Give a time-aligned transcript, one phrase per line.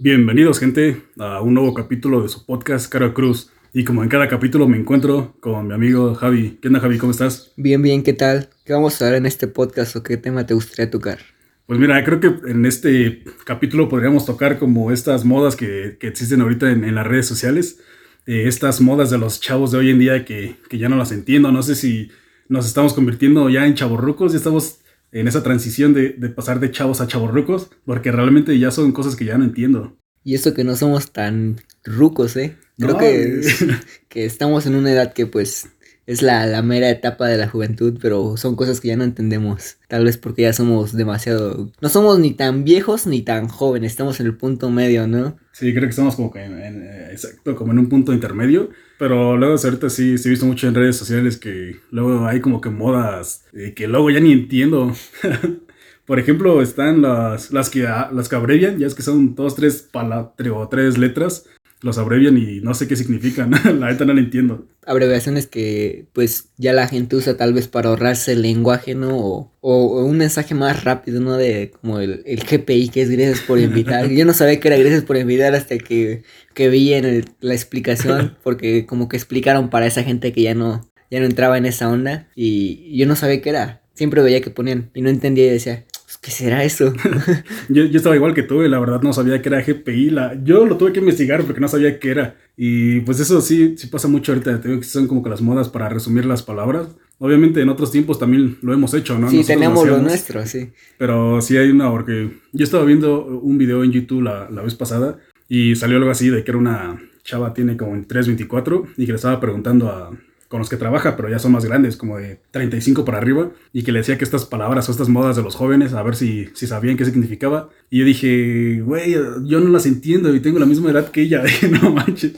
[0.00, 3.50] Bienvenidos, gente, a un nuevo capítulo de su podcast Cara Cruz.
[3.72, 6.56] Y como en cada capítulo me encuentro con mi amigo Javi.
[6.62, 6.98] ¿Qué onda, Javi?
[6.98, 7.52] ¿Cómo estás?
[7.56, 8.48] Bien, bien, ¿qué tal?
[8.64, 11.18] ¿Qué vamos a hablar en este podcast o qué tema te gustaría tocar?
[11.66, 16.42] Pues mira, creo que en este capítulo podríamos tocar como estas modas que, que existen
[16.42, 17.80] ahorita en, en, las redes sociales.
[18.28, 21.10] Eh, estas modas de los chavos de hoy en día que, que, ya no las
[21.10, 21.50] entiendo.
[21.50, 22.08] No sé si
[22.48, 24.78] nos estamos convirtiendo ya en chavorrucos, ya estamos
[25.12, 29.16] en esa transición de, de pasar de chavos a chavorrucos, porque realmente ya son cosas
[29.16, 29.96] que ya no entiendo.
[30.24, 32.56] Y eso que no somos tan rucos, ¿eh?
[32.78, 33.40] Creo no, que,
[34.08, 35.68] que estamos en una edad que pues
[36.06, 39.76] es la, la, mera etapa de la juventud, pero son cosas que ya no entendemos.
[39.88, 41.70] Tal vez porque ya somos demasiado...
[41.82, 45.36] No somos ni tan viejos ni tan jóvenes, estamos en el punto medio, ¿no?
[45.52, 48.70] Sí, creo que estamos como que en, en, exacto, como en un punto intermedio.
[48.98, 52.60] Pero luego ahorita sí, sí he visto mucho en redes sociales que luego hay como
[52.60, 54.92] que modas eh, que luego ya ni entiendo.
[56.04, 59.82] Por ejemplo, están las, las, que, las que abrevian, ya es que son dos, tres
[59.82, 61.44] palabras o tres letras
[61.80, 63.50] los abrevian y no sé qué significan.
[63.80, 64.66] la neta no lo entiendo.
[64.86, 69.16] Abreviaciones que pues ya la gente usa tal vez para ahorrarse el lenguaje, ¿no?
[69.16, 71.36] O, o un mensaje más rápido, ¿no?
[71.36, 74.08] De como el, el, GPI, que es gracias por invitar.
[74.10, 76.22] Yo no sabía que era gracias por invitar hasta que,
[76.54, 80.54] que vi en el, la explicación, porque como que explicaron para esa gente que ya
[80.54, 83.82] no, ya no entraba en esa onda y yo no sabía qué era.
[83.94, 85.84] Siempre veía que ponían y no entendía y decía,
[86.28, 86.92] ¿Qué será eso?
[87.70, 90.10] yo, yo, estaba igual que tú y la verdad no sabía que era GPI.
[90.10, 92.36] La, yo lo tuve que investigar porque no sabía qué era.
[92.54, 94.60] Y pues eso sí, sí pasa mucho ahorita.
[94.60, 96.88] Te digo que son como que las modas para resumir las palabras.
[97.18, 99.30] Obviamente en otros tiempos también lo hemos hecho, ¿no?
[99.30, 100.68] Sí, Nosotros tenemos lo, nuestro, sí.
[100.98, 104.74] Pero sí hay una, porque yo estaba viendo un video en YouTube la, la vez
[104.74, 105.16] pasada
[105.48, 109.12] y salió algo así de que era una chava, tiene como en 324 y que
[109.12, 110.10] le estaba preguntando a,
[110.48, 113.82] con los que trabaja, pero ya son más grandes, como de 35 para arriba, y
[113.82, 116.48] que le decía que estas palabras o estas modas de los jóvenes, a ver si,
[116.54, 117.68] si sabían qué significaba.
[117.90, 121.42] Y yo dije, güey, yo no las entiendo y tengo la misma edad que ella.
[121.82, 122.32] no manches.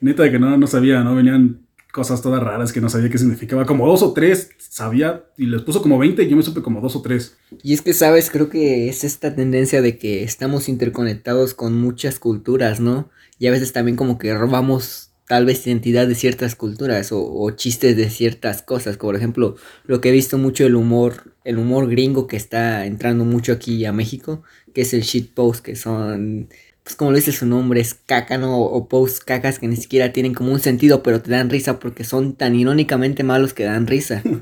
[0.00, 1.16] Neta que no, no sabía, ¿no?
[1.16, 3.66] Venían cosas todas raras que no sabía qué significaba.
[3.66, 6.80] Como dos o tres sabía y les puso como 20 y yo me supe como
[6.80, 7.36] dos o tres.
[7.62, 12.20] Y es que, sabes, creo que es esta tendencia de que estamos interconectados con muchas
[12.20, 13.10] culturas, ¿no?
[13.40, 17.96] Y a veces también como que robamos tal vez identidad de ciertas culturas o, chistes
[17.96, 22.26] de ciertas cosas, por ejemplo lo que he visto mucho el humor, el humor gringo
[22.26, 24.42] que está entrando mucho aquí a México,
[24.74, 26.48] que es el shit post, que son,
[26.82, 28.58] pues como lo dice su nombre, es caca, ¿no?
[28.58, 32.04] O post cacas que ni siquiera tienen como un sentido, pero te dan risa porque
[32.04, 34.22] son tan irónicamente malos que dan risa.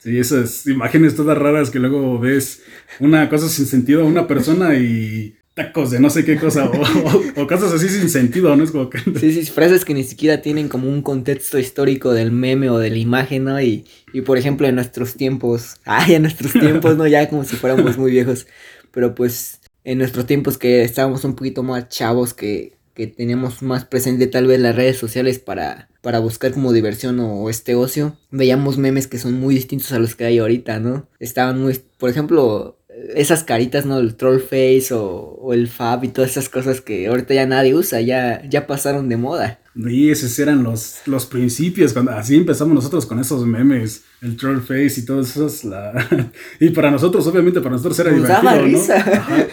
[0.00, 2.62] Sí, esas imágenes todas raras que luego ves
[3.00, 7.42] una cosa sin sentido a una persona y tacos de no sé qué cosa, o,
[7.42, 8.62] o, cosas así sin sentido, ¿no?
[8.62, 8.98] Es como que...
[9.18, 12.90] Sí, sí, frases que ni siquiera tienen como un contexto histórico del meme o de
[12.90, 13.60] la imagen, ¿no?
[13.60, 17.06] Y, y por ejemplo, en nuestros tiempos, ay, en nuestros tiempos, ¿no?
[17.08, 18.46] Ya como si fuéramos muy viejos,
[18.92, 23.84] pero pues en nuestros tiempos que estábamos un poquito más chavos, que, que teníamos más
[23.84, 28.78] presente tal vez las redes sociales para, para buscar como diversión o este ocio, veíamos
[28.78, 31.08] memes que son muy distintos a los que hay ahorita, ¿no?
[31.18, 32.77] Estaban muy, por ejemplo,
[33.14, 33.98] esas caritas, ¿no?
[33.98, 35.04] El troll face o,
[35.40, 39.08] o, el fab y todas esas cosas que ahorita ya nadie usa, ya, ya pasaron
[39.08, 39.60] de moda.
[39.74, 44.60] Y esos eran los, los principios, cuando así empezamos nosotros con esos memes, el troll
[44.60, 45.48] face y todo eso.
[45.68, 46.30] La...
[46.60, 48.64] y para nosotros, obviamente, para nosotros era Nos divertido, daba ¿no?
[48.64, 48.96] risa.
[48.96, 49.46] Ajá.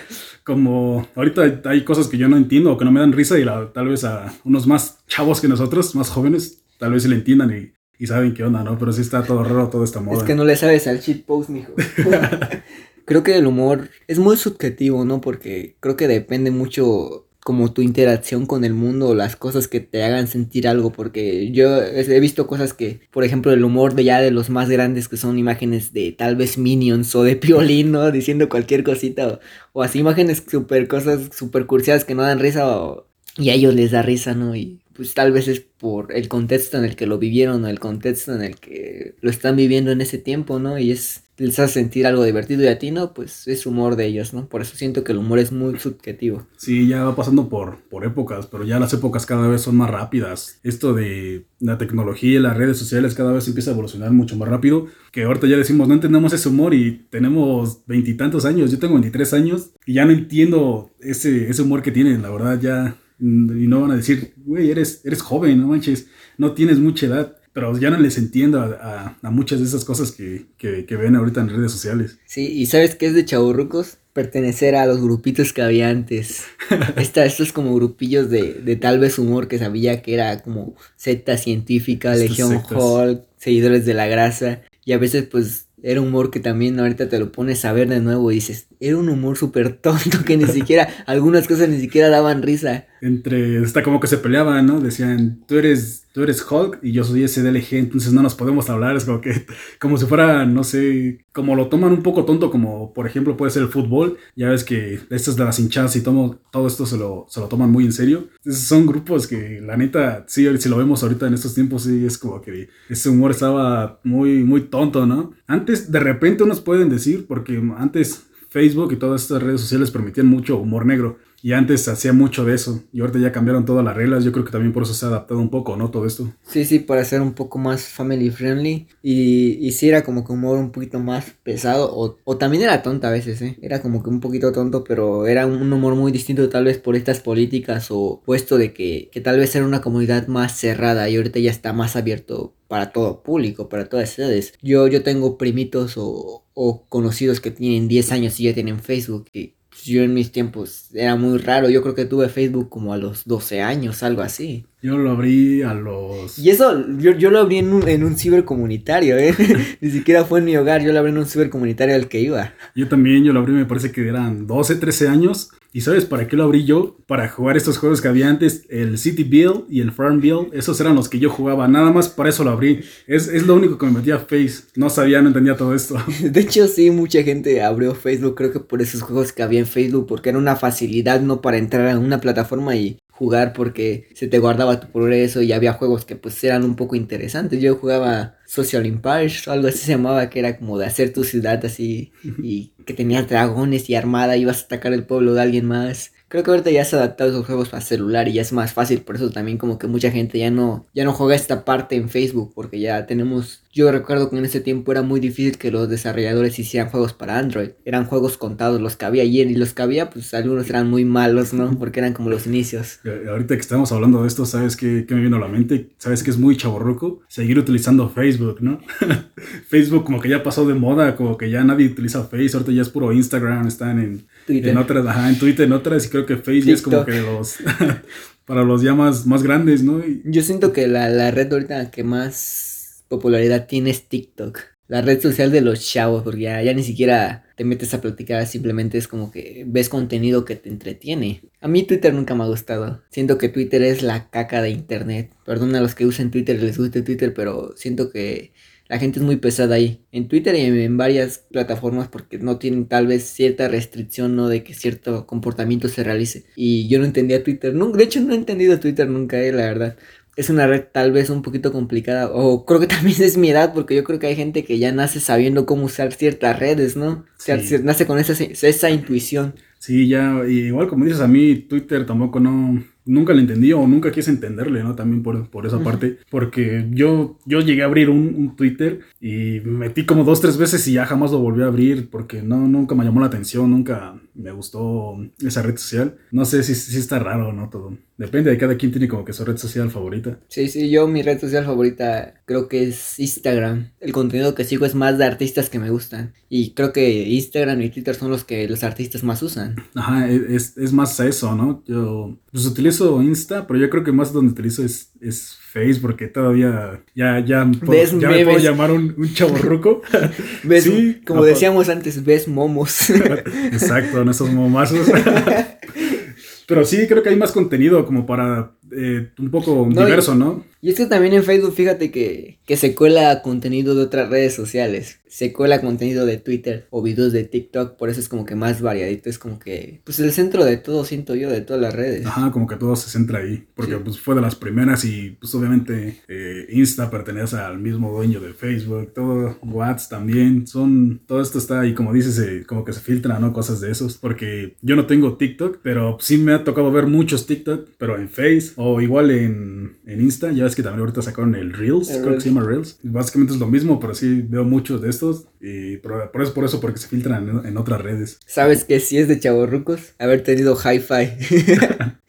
[0.44, 3.44] Como ahorita hay, cosas que yo no entiendo o que no me dan risa y
[3.44, 7.16] la, tal vez a unos más chavos que nosotros, más jóvenes, tal vez se le
[7.16, 7.74] entiendan y,
[8.04, 8.78] y saben qué onda, ¿no?
[8.78, 10.18] Pero sí está todo raro toda esta moda.
[10.18, 11.74] Es que no le sabes al shit post, mijo.
[13.06, 15.22] creo que el humor es muy subjetivo, ¿no?
[15.22, 20.04] Porque creo que depende mucho como tu interacción con el mundo, las cosas que te
[20.04, 24.20] hagan sentir algo, porque yo he visto cosas que, por ejemplo, el humor de ya
[24.20, 28.12] de los más grandes que son imágenes de tal vez Minions o de Piolín, ¿no?
[28.12, 29.40] Diciendo cualquier cosita, o,
[29.74, 33.08] o así imágenes super cosas super cursiadas que no dan risa o,
[33.38, 34.56] y a ellos les da risa, ¿no?
[34.56, 37.80] Y pues tal vez es por el contexto en el que lo vivieron o el
[37.80, 40.80] contexto en el que lo están viviendo en ese tiempo, ¿no?
[40.80, 44.06] Y es les hace sentir algo divertido y a ti no, pues es humor de
[44.06, 44.48] ellos, ¿no?
[44.48, 46.48] Por eso siento que el humor es muy subjetivo.
[46.58, 49.90] Sí, ya va pasando por, por épocas, pero ya las épocas cada vez son más
[49.90, 50.60] rápidas.
[50.64, 54.48] Esto de la tecnología y las redes sociales cada vez empieza a evolucionar mucho más
[54.48, 58.94] rápido, que ahorita ya decimos, no entendemos ese humor y tenemos veintitantos años, yo tengo
[58.94, 62.98] 23 años y ya no entiendo ese, ese humor que tienen, la verdad ya...
[63.18, 63.24] Y
[63.68, 66.08] no van a decir, güey, eres, eres joven, no manches,
[66.38, 69.86] no tienes mucha edad pero ya no les entiendo a, a, a muchas de esas
[69.86, 72.20] cosas que, que, que, ven ahorita en redes sociales.
[72.26, 73.98] Sí, y ¿sabes qué es de chaburrucos?
[74.12, 76.44] Pertenecer a los grupitos que había antes.
[76.98, 81.38] Esta, estos como grupillos de, de tal vez humor que sabía que era como secta
[81.38, 84.62] científica, Legión Hulk, seguidores de la grasa.
[84.84, 88.02] Y a veces pues era humor que también ahorita te lo pones a ver de
[88.02, 92.10] nuevo y dices, era un humor súper tonto que ni siquiera, algunas cosas ni siquiera
[92.10, 92.86] daban risa.
[93.00, 94.82] Entre, está como que se peleaban, ¿no?
[94.82, 98.96] Decían, tú eres, tú eres Hulk y yo soy SDLG, entonces no nos podemos hablar,
[98.96, 99.46] es como que,
[99.82, 103.52] como si fuera, no sé, como lo toman un poco tonto, como por ejemplo puede
[103.52, 106.98] ser el fútbol, ya ves que estas de las hinchadas y todo, todo esto se
[106.98, 108.30] lo, se lo toman muy en serio.
[108.38, 112.06] Entonces son grupos que la neta, sí, si lo vemos ahorita en estos tiempos, sí,
[112.06, 115.34] es como que ese humor estaba muy, muy tonto, ¿no?
[115.48, 120.28] Antes, de repente unos pueden decir, porque antes Facebook y todas estas redes sociales permitían
[120.28, 121.18] mucho humor negro.
[121.46, 122.82] Y antes hacía mucho de eso.
[122.92, 124.24] Y ahorita ya cambiaron todas las reglas.
[124.24, 125.92] Yo creo que también por eso se ha adaptado un poco, ¿no?
[125.92, 126.34] Todo esto.
[126.42, 128.88] Sí, sí, para ser un poco más family friendly.
[129.04, 131.96] Y, y sí era como que humor un poquito más pesado.
[131.96, 133.60] O, o también era tonto a veces, ¿eh?
[133.62, 136.96] Era como que un poquito tonto, pero era un humor muy distinto tal vez por
[136.96, 141.16] estas políticas o puesto de que, que tal vez era una comunidad más cerrada y
[141.18, 144.54] ahorita ya está más abierto para todo público, para todas edades.
[144.64, 149.28] Yo, yo tengo primitos o, o conocidos que tienen 10 años y ya tienen Facebook.
[149.34, 149.55] Y
[149.92, 151.70] yo en mis tiempos era muy raro.
[151.70, 154.66] Yo creo que tuve Facebook como a los 12 años, algo así.
[154.82, 156.38] Yo lo abrí a los...
[156.38, 159.34] Y eso, yo, yo lo abrí en un, en un cibercomunitario, ¿eh?
[159.82, 162.54] Ni siquiera fue en mi hogar, yo lo abrí en un cibercomunitario al que iba.
[162.76, 165.50] Yo también, yo lo abrí, me parece que eran 12, 13 años.
[165.76, 166.96] ¿Y sabes para qué lo abrí yo?
[167.06, 170.54] Para jugar estos juegos que había antes, el City Build y el Farm Build.
[170.54, 171.68] Esos eran los que yo jugaba.
[171.68, 172.80] Nada más para eso lo abrí.
[173.08, 174.70] Es, es lo único que me metía a Face.
[174.78, 175.98] No sabía, no entendía todo esto.
[176.24, 178.36] De hecho, sí, mucha gente abrió Facebook.
[178.36, 180.08] Creo que por esos juegos que había en Facebook.
[180.08, 181.42] Porque era una facilidad, ¿no?
[181.42, 185.74] Para entrar a una plataforma y jugar porque se te guardaba tu progreso y había
[185.74, 187.62] juegos que pues eran un poco interesantes.
[187.62, 191.64] Yo jugaba Social Empires, algo así se llamaba, que era como de hacer tu ciudad
[191.66, 192.12] así
[192.44, 196.12] y que tenías dragones y armada, ibas a atacar el pueblo de alguien más.
[196.28, 198.74] Creo que ahorita ya se ha adaptado esos juegos para celular y ya es más
[198.74, 201.96] fácil, por eso también como que mucha gente ya no, ya no juega esta parte
[201.96, 205.70] en Facebook, porque ya tenemos, yo recuerdo que en ese tiempo era muy difícil que
[205.70, 209.74] los desarrolladores hicieran juegos para Android, eran juegos contados los que había ayer y los
[209.74, 211.70] que había, pues algunos eran muy malos, ¿no?
[211.80, 213.00] Porque eran como los inicios.
[213.30, 215.90] Ahorita que estamos hablando de esto, ¿sabes qué, qué me vino a la mente?
[215.98, 217.20] ¿Sabes que es muy chaborroco?
[217.28, 218.80] Seguir utilizando Facebook, ¿no?
[219.68, 222.82] Facebook como que ya pasó de moda, como que ya nadie utiliza Facebook, ahorita ya
[222.82, 224.72] es puro Instagram, están en Twitter.
[224.72, 227.58] En otras, ajá, en Twitter, en otras, y creo que Facebook es como que los.
[228.46, 230.02] para los ya más, grandes, ¿no?
[230.24, 232.75] Yo siento que la, la red ahorita que más
[233.08, 234.60] popularidad tiene es TikTok.
[234.88, 239.00] La red social de los chavos, porque ya, ni siquiera te metes a platicar, simplemente
[239.00, 241.42] es como que ves contenido que te entretiene.
[241.60, 243.02] A mí Twitter nunca me ha gustado.
[243.10, 245.32] Siento que Twitter es la caca de internet.
[245.44, 248.54] Perdón a los que usen Twitter les guste Twitter, pero siento que
[248.88, 250.06] la gente es muy pesada ahí.
[250.12, 254.48] En Twitter y en, varias plataformas porque no tienen tal vez cierta restricción, ¿no?
[254.48, 256.46] De que cierto comportamiento se realice.
[256.56, 257.74] Y yo no entendía Twitter.
[257.74, 259.98] Nunca, de hecho, no he entendido Twitter nunca, eh, la verdad.
[260.36, 262.32] Es una red tal vez un poquito complicada.
[262.32, 264.92] O creo que también es mi edad porque yo creo que hay gente que ya
[264.92, 267.10] nace sabiendo cómo usar ciertas redes, ¿no?
[267.10, 269.56] O sea, nace con esa, esa intuición.
[269.80, 274.12] Sí, ya, igual como dices, a mí Twitter tampoco no nunca le entendí o nunca
[274.12, 274.96] quise entenderle, ¿no?
[274.96, 276.18] También por, por esa parte.
[276.30, 280.58] Porque yo, yo llegué a abrir un, un, Twitter y me metí como dos, tres
[280.58, 283.70] veces y ya jamás lo volví a abrir porque no, nunca me llamó la atención,
[283.70, 286.18] nunca me gustó esa red social.
[286.32, 287.98] No sé si, si está raro o no todo.
[288.18, 290.40] Depende de cada quien tiene como que su red social favorita.
[290.48, 293.92] Sí, sí, yo mi red social favorita creo que es Instagram.
[294.00, 296.34] El contenido que sigo es más de artistas que me gustan.
[296.48, 299.76] Y creo que Instagram y Twitter son los que los artistas más usan.
[299.96, 301.84] Ajá, e, es, es más eso, ¿no?
[301.86, 306.28] Yo pues utilizo Insta, pero yo creo que más donde utilizo es, es Face porque
[306.28, 310.02] todavía ya, ya, puedo, ya me puedo llamar un, un chaborruco.
[310.64, 310.86] ¿Ves?
[310.86, 313.10] Sí, como decíamos antes, ves momos.
[313.72, 315.08] Exacto, en esos momazos.
[316.68, 320.64] Pero sí, creo que hay más contenido como para eh, un poco diverso, ¿no?
[320.86, 324.54] Y es que también en Facebook, fíjate que, que se cuela contenido de otras redes
[324.54, 325.20] sociales.
[325.28, 327.98] Se cuela contenido de Twitter o videos de TikTok.
[327.98, 329.28] Por eso es como que más variadito.
[329.28, 332.28] Es como que, pues el centro de todo, siento yo, de todas las redes.
[332.28, 333.66] Ajá, como que todo se centra ahí.
[333.74, 338.40] Porque pues fue de las primeras y pues obviamente eh, Insta pertenece al mismo dueño
[338.40, 339.12] de Facebook.
[339.16, 340.68] Todo, WhatsApp también.
[340.68, 343.54] Son, todo esto está ahí, como dices, eh, como que se filtra, ¿no?
[343.54, 344.20] Cosas de esos.
[344.20, 348.30] Porque yo no tengo TikTok, pero sí me ha tocado ver muchos TikTok, pero en
[348.30, 350.52] Face o igual en, en Insta.
[350.52, 353.00] Ya ves que también ahorita sacaron el Reels, creo que se llama Reels.
[353.04, 355.48] Básicamente es lo mismo, pero sí veo muchos de estos.
[355.62, 358.40] Y por, eso, por eso, porque se filtran en, otras redes.
[358.46, 360.14] ¿Sabes que si es de chavorrucos?
[360.20, 362.16] Haber tenido Hi-Fi.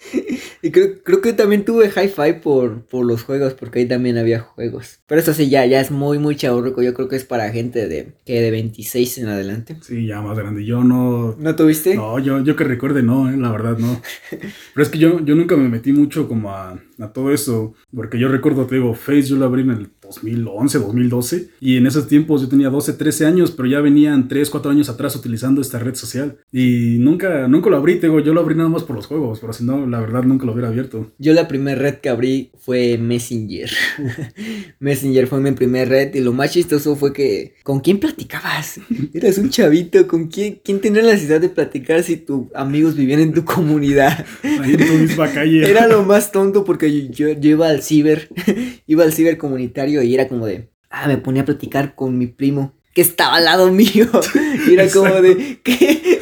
[0.66, 4.40] y creo, creo que también tuve Hi-Fi por, por los juegos, porque ahí también había
[4.40, 4.98] juegos.
[5.06, 6.82] Pero eso sí, ya, ya es muy, muy chavorruco.
[6.82, 9.76] Yo creo que es para gente de, que de 26 en adelante.
[9.82, 10.64] Sí, ya más grande.
[10.64, 11.36] Yo no...
[11.38, 11.94] ¿No tuviste?
[11.94, 14.00] No, yo, yo que recuerde no, eh, la verdad no.
[14.30, 17.74] Pero es que yo, yo nunca me metí mucho como a, a todo eso.
[17.94, 21.48] Porque yo recuerdo, te digo, Face yo lo abrí en el 2011, 2012.
[21.60, 24.88] Y en esos tiempos yo tenía 12, 13 años, pero ya venían 3, 4 años
[24.88, 26.38] atrás utilizando esta red social.
[26.52, 29.40] Y nunca, nunca lo abrí, te digo, yo lo abrí nada más por los juegos,
[29.40, 31.12] pero si no, la verdad nunca lo hubiera abierto.
[31.18, 33.70] Yo la primera red que abrí fue Messenger.
[34.80, 38.80] Messenger fue mi primer red y lo más chistoso fue que ¿con quién platicabas?
[39.14, 43.20] Eras un chavito, ¿con quién, quién tenía la necesidad de platicar si tus amigos vivían
[43.20, 44.24] en tu comunidad?
[44.42, 45.68] Ahí en tu misma calle.
[45.70, 48.28] Era lo más tonto porque yo, yo iba al ciber,
[48.86, 52.26] iba al ciber comunitario y era como de, ah, me ponía a platicar con mi
[52.26, 54.08] primo que estaba al lado mío.
[54.66, 56.18] Y era como de, ¿qué?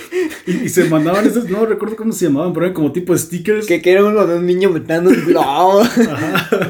[0.46, 3.66] Y, se mandaban esos, no recuerdo cómo se llamaban, pero eran como tipo stickers.
[3.66, 5.82] Que, que era uno de un niño metiendo un globo.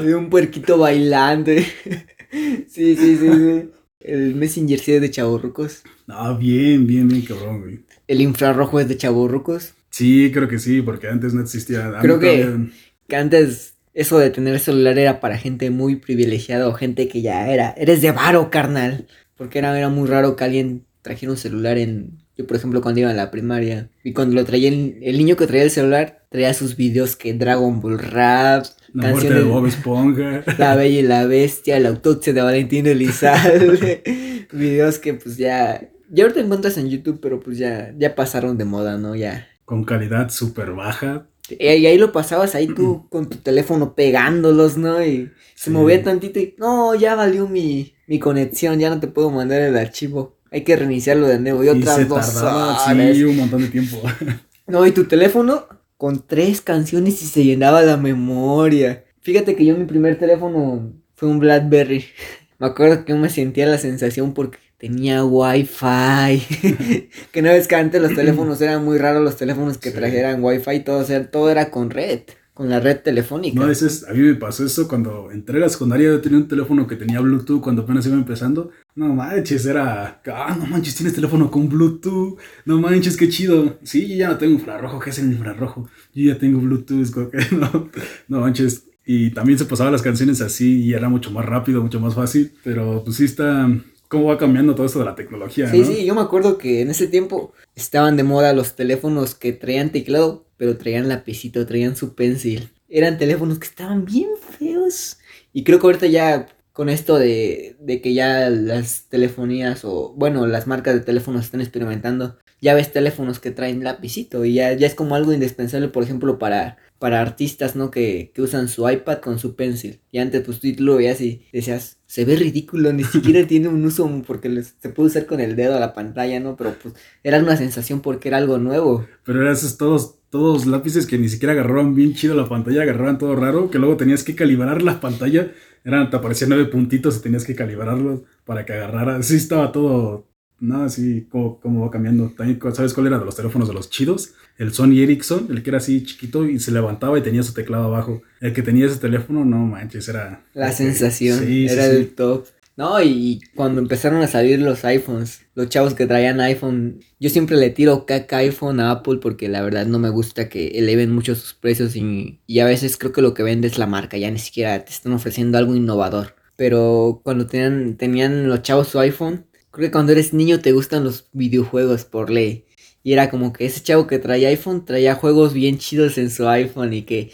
[0.03, 1.51] de un puerquito bailando.
[1.51, 3.69] sí, sí, sí, sí.
[3.99, 5.81] El Messenger sí es de chaburrucos.
[6.07, 7.79] Ah, bien, bien, bien cabrón, güey.
[8.07, 9.73] El infrarrojo es de chaburrucos.
[9.89, 11.91] Sí, creo que sí, porque antes no existía.
[12.01, 12.69] Creo que,
[13.07, 17.49] que antes eso de tener celular era para gente muy privilegiada o gente que ya
[17.49, 19.07] era, eres de varo, carnal.
[19.37, 22.19] Porque era, era muy raro que alguien trajera un celular en...
[22.37, 25.37] Yo, por ejemplo, cuando iba a la primaria, y cuando lo traía, el, el niño
[25.37, 29.65] que traía el celular, traía sus videos que Dragon Ball Rap, la muerte de Bob
[29.65, 30.43] Esponja.
[30.57, 34.47] La Bella y la Bestia, la autopsia de Valentín Elizalde.
[34.51, 35.89] videos que pues ya...
[36.09, 39.15] Ya ahorita encuentras en YouTube, pero pues ya, ya pasaron de moda, ¿no?
[39.15, 39.47] Ya.
[39.63, 41.27] Con calidad súper baja.
[41.49, 45.03] Y ahí lo pasabas ahí tú con tu teléfono pegándolos, ¿no?
[45.03, 49.29] Y se movía tantito y no, ya valió mi, mi conexión, ya no te puedo
[49.29, 50.37] mandar el archivo.
[50.51, 51.63] Hay que reiniciarlo de nuevo.
[51.63, 54.01] Y, otras dos Sí, un montón de tiempo.
[54.67, 59.05] no, y tu teléfono con tres canciones y se llenaba la memoria.
[59.21, 62.05] Fíjate que yo mi primer teléfono fue un Blackberry.
[62.59, 66.41] Me acuerdo que me sentía la sensación porque tenía wifi.
[67.31, 70.81] que no ves que antes los teléfonos eran muy raros los teléfonos que trajeran wifi,
[70.81, 72.21] todo, o todo era con red
[72.55, 73.59] con la red telefónica.
[73.59, 76.37] No, ese es, a mí me pasó eso cuando entré a la secundaria, yo tenía
[76.37, 78.71] un teléfono que tenía Bluetooth cuando apenas iba empezando.
[78.95, 83.77] No manches, era, ah, no manches, tienes teléfono con Bluetooth, no manches, qué chido.
[83.83, 85.89] Sí, yo ya no tengo infrarrojo, ¿qué es el infrarrojo?
[86.13, 87.13] Yo ya tengo Bluetooth,
[87.51, 87.89] no,
[88.29, 88.85] no manches.
[89.05, 92.53] Y también se pasaban las canciones así y era mucho más rápido, mucho más fácil,
[92.63, 93.69] pero pues sí está,
[94.07, 95.69] cómo va cambiando todo esto de la tecnología.
[95.69, 99.53] Sí, sí, yo me acuerdo que en ese tiempo estaban de moda los teléfonos que
[99.53, 102.69] traían teclado, pero traían lapicito, traían su pencil.
[102.87, 105.17] Eran teléfonos que estaban bien feos.
[105.53, 110.45] Y creo que ahorita ya con esto de, de que ya las telefonías o, bueno,
[110.45, 114.85] las marcas de teléfonos están experimentando, ya ves teléfonos que traen lapicito y ya, ya
[114.85, 117.91] es como algo indispensable, por ejemplo, para para artistas, ¿no?
[117.91, 119.99] Que, que, usan su iPad con su pencil.
[120.11, 123.85] Y antes, pues tú lo veías y decías, se ve ridículo, ni siquiera tiene un
[123.85, 126.57] uso porque se puede usar con el dedo a la pantalla, ¿no?
[126.57, 129.05] Pero pues era una sensación porque era algo nuevo.
[129.23, 133.19] Pero eran esos todos, todos lápices que ni siquiera agarraban bien chido la pantalla, agarraban
[133.19, 135.51] todo raro, que luego tenías que calibrar la pantalla.
[135.83, 139.21] Eran, te aparecían nueve puntitos y tenías que calibrarlos para que agarrara.
[139.21, 140.27] Sí, estaba todo,
[140.59, 142.29] nada, así como, va cambiando.
[142.29, 144.33] También, ¿sabes cuál era de los teléfonos de los chidos?
[144.57, 147.85] El Sony Ericsson, el que era así chiquito y se levantaba y tenía su teclado
[147.85, 148.21] abajo.
[148.39, 150.45] El que tenía ese teléfono, no manches, era...
[150.53, 152.45] La sensación, era el top.
[152.77, 157.55] No, y cuando empezaron a salir los iPhones, los chavos que traían iPhone, yo siempre
[157.55, 161.35] le tiro caca iPhone a Apple porque la verdad no me gusta que eleven mucho
[161.35, 164.29] sus precios y, y a veces creo que lo que vende es la marca, ya
[164.29, 166.35] ni siquiera te están ofreciendo algo innovador.
[166.57, 171.03] Pero cuando tenían, tenían los chavos su iPhone, Creo que cuando eres niño te gustan
[171.03, 172.63] los videojuegos por ley.
[173.03, 176.47] Y era como que ese chavo que traía iPhone traía juegos bien chidos en su
[176.47, 177.29] iPhone y que,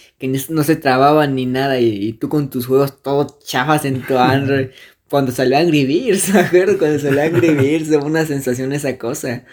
[0.49, 1.79] no se trababan ni nada.
[1.79, 4.69] Y, tú con tus juegos todo chafas en tu Android.
[5.07, 6.79] cuando salió Angry Birds, acuerdo?
[6.79, 9.45] Cuando salió Angry Birds, fue una sensación esa cosa.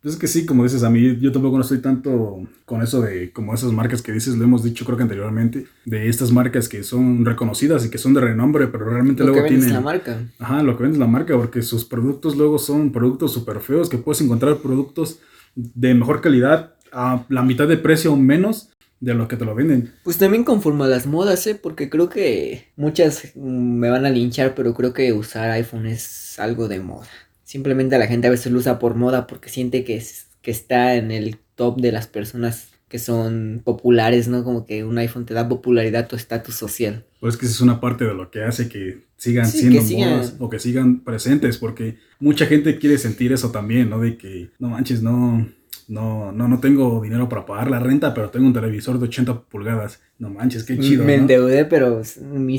[0.00, 3.00] Pues es que sí, como dices, a mí yo tampoco no estoy tanto con eso
[3.02, 6.68] de como esas marcas que dices, lo hemos dicho creo que anteriormente, de estas marcas
[6.68, 9.72] que son reconocidas y que son de renombre, pero realmente lo luego que tienen...
[9.72, 10.18] la marca.
[10.38, 13.88] Ajá, lo que vende es la marca, porque sus productos luego son productos súper feos,
[13.88, 15.18] que puedes encontrar productos
[15.56, 19.54] de mejor calidad a la mitad de precio o menos de lo que te lo
[19.54, 19.92] venden.
[20.04, 21.54] Pues también conforme a las modas, ¿eh?
[21.54, 26.68] Porque creo que muchas me van a linchar, pero creo que usar iPhone es algo
[26.68, 27.08] de moda.
[27.48, 30.04] Simplemente la gente a veces lo usa por moda porque siente que,
[30.42, 34.44] que está en el top de las personas que son populares, ¿no?
[34.44, 37.06] Como que un iPhone te da popularidad, tu estatus social.
[37.20, 40.50] Pues que esa es una parte de lo que hace que sigan siendo modas o
[40.50, 43.98] que sigan presentes, porque mucha gente quiere sentir eso también, ¿no?
[43.98, 45.48] De que, no manches, no,
[45.88, 49.42] no, no, no tengo dinero para pagar la renta, pero tengo un televisor de 80
[49.42, 50.00] pulgadas.
[50.18, 51.04] No manches, qué chido.
[51.04, 52.02] Me endeudé, pero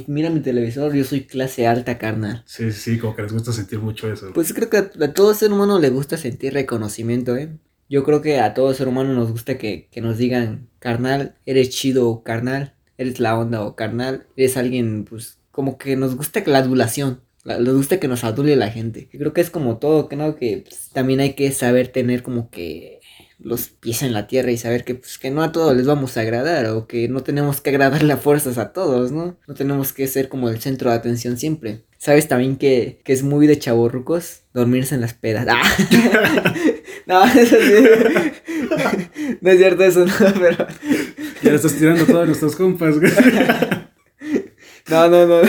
[0.08, 2.44] mira mi televisor, yo soy clase alta, carnal.
[2.46, 4.32] Sí, sí, como que les gusta sentir mucho eso.
[4.34, 7.50] Pues creo que a, todo ser humano le gusta sentir reconocimiento, ¿eh?
[7.90, 11.70] Yo creo que a todo ser humano nos gusta que, que nos digan, carnal, eres
[11.70, 16.60] chido, carnal, eres la onda o carnal, eres alguien, pues, como que nos gusta la
[16.60, 17.22] adulación.
[17.46, 19.08] Nos gusta que nos adule la gente.
[19.12, 22.50] creo que es como todo, que no, que pues, también hay que saber tener como
[22.50, 22.99] que
[23.40, 26.18] los pies en la tierra y saber que, pues, que no a todos les vamos
[26.18, 29.38] a agradar o que no tenemos que agradarle a fuerzas a todos, ¿no?
[29.48, 31.86] No tenemos que ser como el centro de atención siempre.
[31.98, 34.42] ¿Sabes también que, que es muy de chaborrucos?
[34.54, 35.48] Dormirse en las pedas.
[35.50, 35.62] ¡Ah!
[37.06, 37.74] no, eso sí.
[39.42, 40.68] no es cierto eso, no, pero...
[41.42, 42.96] Ya estás tirando todos nuestros compas,
[44.90, 45.42] No, no, no.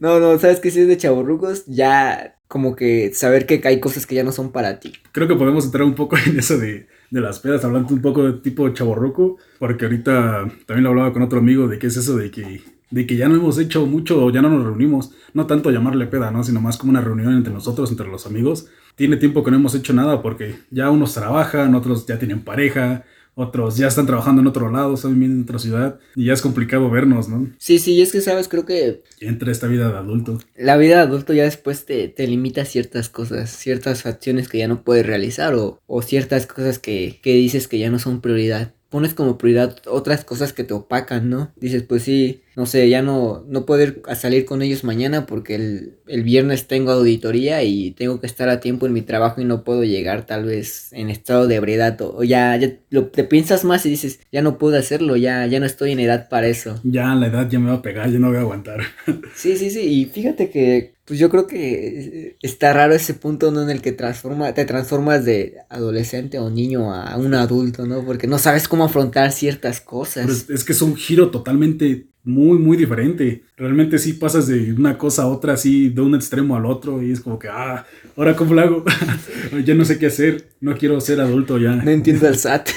[0.00, 4.06] No, no, sabes que si es de chaborrucos, ya como que saber que hay cosas
[4.06, 4.92] que ya no son para ti.
[5.12, 8.24] Creo que podemos entrar un poco en eso de, de las pedas, hablando un poco
[8.24, 12.16] de tipo chaborruco, porque ahorita también lo hablaba con otro amigo de qué es eso
[12.16, 15.70] de que, de que ya no hemos hecho mucho, ya no nos reunimos, no tanto
[15.70, 16.42] llamarle peda, ¿no?
[16.42, 18.66] Sino más como una reunión entre nosotros, entre los amigos.
[18.96, 23.04] Tiene tiempo que no hemos hecho nada porque ya unos trabajan, otros ya tienen pareja,
[23.40, 26.42] otros ya están trabajando en otro lado, están viviendo en otra ciudad y ya es
[26.42, 27.50] complicado vernos, ¿no?
[27.58, 29.02] Sí, sí, es que sabes, creo que...
[29.20, 30.38] Entra esta vida de adulto.
[30.56, 34.68] La vida de adulto ya después te, te limita ciertas cosas, ciertas acciones que ya
[34.68, 38.74] no puedes realizar o, o ciertas cosas que, que dices que ya no son prioridad
[38.90, 41.52] pones como prioridad otras cosas que te opacan, ¿no?
[41.56, 45.24] Dices, pues sí, no sé, ya no, no puedo ir a salir con ellos mañana
[45.24, 49.40] porque el, el, viernes tengo auditoría y tengo que estar a tiempo en mi trabajo
[49.40, 53.24] y no puedo llegar tal vez en estado de ebriedad o, ya, ya lo, te
[53.24, 56.48] piensas más y dices, ya no puedo hacerlo, ya, ya no estoy en edad para
[56.48, 56.78] eso.
[56.84, 58.80] Ya la edad ya me va a pegar, ya no voy a aguantar.
[59.34, 63.62] sí, sí, sí, y fíjate que pues yo creo que está raro ese punto ¿no?
[63.62, 68.04] en el que transforma, te transformas de adolescente o niño a un adulto, ¿no?
[68.04, 70.48] Porque no sabes cómo afrontar ciertas cosas.
[70.48, 73.44] es que es un giro totalmente muy, muy diferente.
[73.56, 77.12] Realmente sí pasas de una cosa a otra, así de un extremo al otro, y
[77.12, 77.86] es como que, ah,
[78.16, 78.84] ahora cómo lo hago,
[79.64, 81.76] ya no sé qué hacer, no quiero ser adulto ya.
[81.76, 82.68] No entiendo el SAT.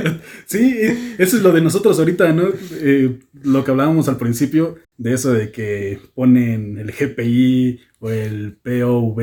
[0.46, 0.76] sí,
[1.18, 2.48] eso es lo de nosotros ahorita, ¿no?
[2.74, 8.56] Eh, lo que hablábamos al principio, de eso de que ponen el GPI o el
[8.62, 9.20] POV,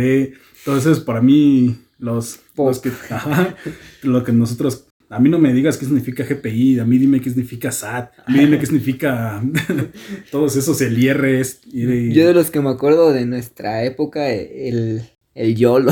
[0.59, 2.91] entonces para mí los, los que,
[4.03, 7.29] lo que nosotros a mí no me digas qué significa GPI, a mí dime qué
[7.29, 9.41] significa SAT, a mí dime qué significa
[10.31, 11.61] todos esos el IRS.
[11.63, 15.01] Yo de los que me acuerdo de nuestra época, el,
[15.33, 15.91] el YOLO,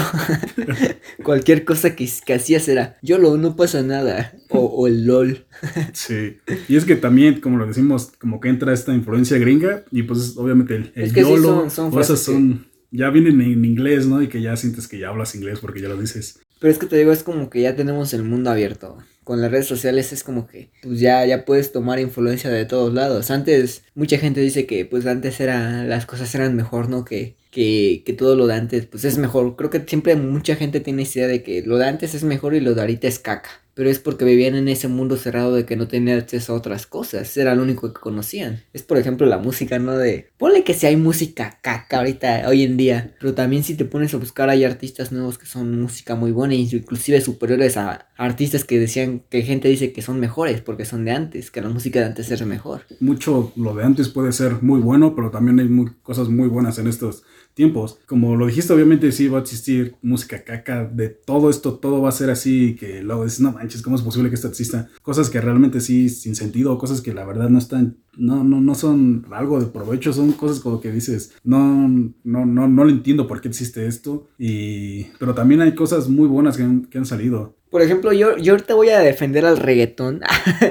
[1.24, 5.46] cualquier cosa que, que hacías era YOLO, no pasa nada, o, el LOL.
[5.94, 10.04] sí, y es que también, como lo decimos, como que entra esta influencia gringa, y
[10.04, 14.22] pues obviamente el, el YOLO, cosas son, ya vienen en inglés, ¿no?
[14.22, 16.40] Y que ya sientes que ya hablas inglés porque ya lo dices.
[16.60, 18.98] Pero es que te digo, es como que ya tenemos el mundo abierto.
[19.24, 22.94] Con las redes sociales es como que pues ya, ya puedes tomar influencia de todos
[22.94, 23.30] lados.
[23.30, 27.04] Antes, mucha gente dice que pues antes era, las cosas eran mejor, ¿no?
[27.04, 29.56] Que, que, todo lo de antes pues es mejor.
[29.56, 32.54] Creo que siempre mucha gente tiene esa idea de que lo de antes es mejor
[32.54, 35.68] y lo de ahorita es caca pero es porque vivían en ese mundo cerrado de
[35.68, 38.64] que no tenían acceso a otras cosas, era lo único que conocían.
[38.74, 39.96] Es por ejemplo la música, ¿no?
[39.96, 43.86] De, ponle que si hay música caca ahorita, hoy en día, pero también si te
[43.86, 48.64] pones a buscar hay artistas nuevos que son música muy buena, inclusive superiores a artistas
[48.64, 52.00] que decían, que gente dice que son mejores porque son de antes, que la música
[52.00, 52.82] de antes es mejor.
[53.00, 55.70] Mucho lo de antes puede ser muy bueno, pero también hay
[56.02, 57.26] cosas muy buenas en estos
[57.58, 58.00] tiempos.
[58.06, 62.10] Como lo dijiste, obviamente sí va a existir música caca, de todo esto, todo va
[62.10, 64.88] a ser así, que luego dices, no manches, ¿cómo es posible que esto exista?
[65.02, 68.76] Cosas que realmente sí, sin sentido, cosas que la verdad no están, no, no, no
[68.76, 71.90] son algo de provecho, son cosas como que dices, no,
[72.24, 76.28] no, no, no le entiendo por qué existe esto, y, pero también hay cosas muy
[76.28, 77.58] buenas que han, que han salido.
[77.70, 80.22] Por ejemplo, yo, yo ahorita voy a defender al reggaetón.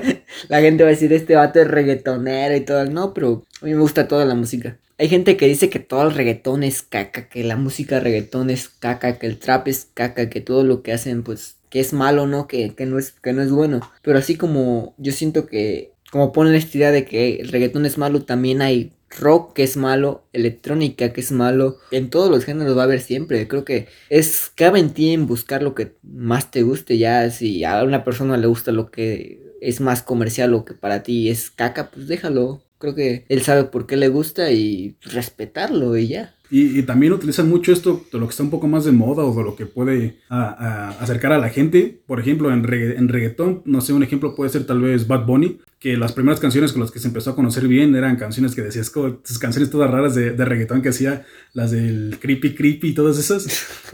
[0.49, 2.87] la gente va a decir, este vato es reggaetonero y todo.
[2.87, 4.79] No, pero a mí me gusta toda la música.
[4.99, 8.69] Hay gente que dice que todo el reggaetón es caca, que la música reggaetón es
[8.69, 12.27] caca, que el trap es caca, que todo lo que hacen pues que es malo,
[12.27, 12.47] ¿no?
[12.47, 13.81] Que, que, no, es, que no es bueno.
[14.03, 17.99] Pero así como yo siento que, como ponen esta idea de que el reggaetón es
[17.99, 22.77] malo, también hay rock que es malo, electrónica que es malo, en todos los géneros
[22.77, 23.47] va a haber siempre.
[23.49, 26.99] Creo que es cabe en ti en buscar lo que más te guste.
[26.99, 31.03] Ya si a una persona le gusta lo que es más comercial o que para
[31.03, 32.63] ti es caca, pues déjalo.
[32.79, 36.37] Creo que él sabe por qué le gusta y respetarlo y ya.
[36.49, 39.35] Y, también utilizan mucho esto de lo que está un poco más de moda o
[39.35, 42.01] de lo que puede acercar a la gente.
[42.07, 45.59] Por ejemplo, en, en reggaetón, no sé, un ejemplo puede ser tal vez Bad Bunny,
[45.81, 48.63] que las primeras canciones con las que se empezó a conocer bien eran canciones que
[48.63, 48.93] decías,
[49.25, 53.19] esas canciones todas raras de, de, reggaetón que hacía, las del creepy creepy y todas
[53.19, 53.47] esas.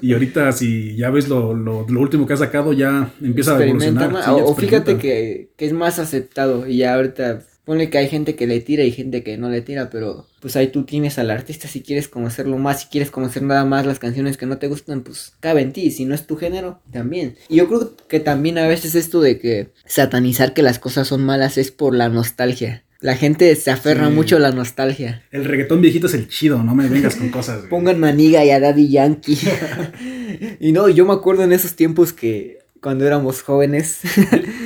[0.02, 3.62] Y ahorita si ya ves lo, lo, lo último que ha sacado, ya empieza a
[3.62, 4.12] evolucionar.
[4.28, 8.48] o fíjate que, que es más aceptado y ya ahorita Ponle que hay gente que
[8.48, 11.68] le tira y gente que no le tira, pero pues ahí tú tienes al artista
[11.68, 15.02] si quieres conocerlo más, si quieres conocer nada más las canciones que no te gustan,
[15.02, 17.36] pues cabe en ti, si no es tu género, también.
[17.48, 21.24] Y yo creo que también a veces esto de que satanizar que las cosas son
[21.24, 22.82] malas es por la nostalgia.
[23.00, 24.14] La gente se aferra Sí.
[24.14, 25.22] mucho a la nostalgia.
[25.32, 27.58] El reggaetón viejito es el chido, no me vengas con cosas.
[27.58, 27.68] güey.
[27.70, 29.38] Pongan Maniga y a Daddy Yankee.
[30.60, 34.00] y no, yo me acuerdo en esos tiempos que cuando éramos jóvenes,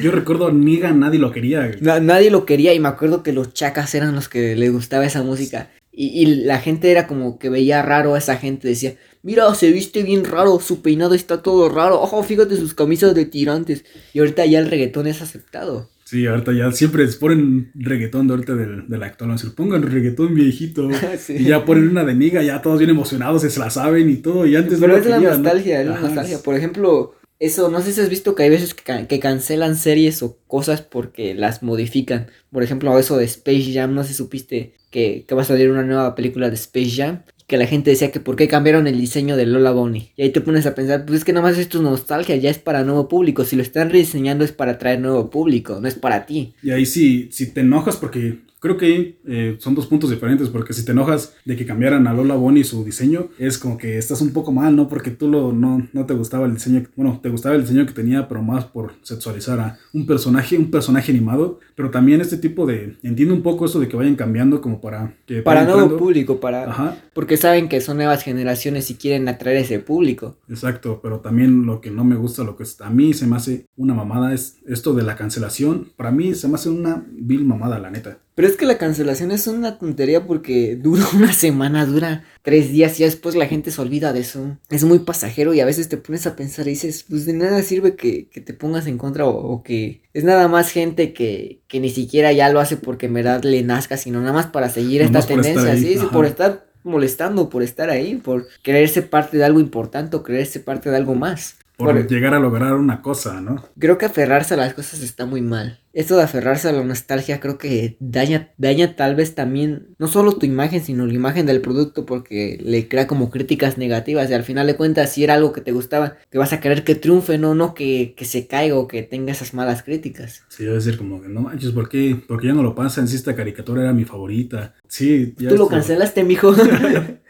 [0.03, 1.71] Yo recuerdo Niga, nadie lo quería.
[1.81, 5.05] na- nadie lo quería y me acuerdo que los chacas eran los que les gustaba
[5.07, 5.71] esa música.
[5.93, 9.71] Y, y la gente era como que veía raro a esa gente, decía, mira, se
[9.73, 13.85] viste bien raro, su peinado está todo raro, ojo, fíjate sus camisas de tirantes.
[14.13, 15.89] Y ahorita ya el reggaetón es aceptado.
[16.05, 19.33] Sí, ahorita ya siempre ponen reggaetón de ahorita del, del actual.
[19.33, 20.89] decir, pongan reggaetón viejito.
[21.19, 21.35] Sí.
[21.39, 24.47] Y ya ponen una de Niga, ya todos bien emocionados, se la saben y todo.
[24.47, 25.39] Y antes Pero no es la querían, ¿no?
[25.43, 26.39] nostalgia, es la nostalgia.
[26.45, 29.77] Por ejemplo, eso, no sé si has visto que hay veces que, ca- que cancelan
[29.77, 32.29] series o cosas porque las modifican.
[32.51, 35.83] Por ejemplo, eso de Space Jam, no sé si supiste que, va a salir una
[35.83, 37.23] nueva película de Space Jam.
[37.47, 40.11] Que la gente decía que por qué cambiaron el diseño de Lola Bunny.
[40.17, 42.51] Y ahí te pones a pensar, pues es que nada más esto es nostalgia, ya
[42.51, 43.45] es para nuevo público.
[43.45, 46.55] Si lo están rediseñando es para atraer nuevo público, no es para ti.
[46.61, 50.73] Y ahí sí, si te enojas porque creo que eh, son dos puntos diferentes, porque
[50.73, 54.21] si te enojas de que cambiaran a Lola Bonnie su diseño, es como que estás
[54.21, 54.89] un poco mal, ¿no?
[54.89, 57.93] Porque tú lo, no, no te gustaba el diseño, bueno, te gustaba el diseño que
[57.93, 62.67] tenía, pero más por sexualizar a un personaje, un personaje animado, pero también este tipo
[62.67, 65.97] de, entiendo un poco eso de que vayan cambiando como para que Para nuevo entrando.
[66.05, 66.69] público, para...
[66.69, 70.37] Ajá, Porque saben que son nuevas generaciones y quieren atraer ese público.
[70.49, 73.67] exacto, pero también lo que no me gusta, lo que a mí se me hace
[73.77, 77.79] una mamada es esto de la cancelación, para mí se me hace una vil mamada,
[77.79, 78.19] la neta.
[78.37, 82.95] Pero es que la cancelación es una tontería porque dura una semana, dura tres días
[82.97, 84.59] y ya después la gente se olvida de eso.
[84.69, 87.63] Es muy pasajero y a veces te pones a pensar y dices, pues de nada
[87.63, 91.63] sirve que, que te pongas en contra o, o que es nada más gente que,
[91.67, 94.69] que ni siquiera ya lo hace porque en verdad le nazca, sino nada más para
[94.69, 96.11] seguir esta tendencia, ahí, sí, sí, ajá.
[96.11, 100.91] por estar molestando, por estar ahí, por creerse parte de algo importante o creerse parte
[100.91, 101.57] de algo más.
[101.77, 103.63] Por llegar a lograr una cosa, ¿no?
[103.79, 105.81] Creo que aferrarse a las cosas está muy mal.
[105.93, 110.33] Esto de aferrarse a la nostalgia creo que daña, daña tal vez también no solo
[110.33, 114.43] tu imagen, sino la imagen del producto porque le crea como críticas negativas y al
[114.43, 117.39] final de cuentas si era algo que te gustaba, que vas a querer que triunfe,
[117.39, 120.45] no, no que, que se caiga o que tenga esas malas críticas.
[120.49, 122.23] Sí, debe ser como que no manches, ¿por qué?
[122.27, 124.75] Porque ya no lo pasan, si esta caricatura era mi favorita.
[124.89, 126.55] Sí, ya Tú lo cancelaste, mijo.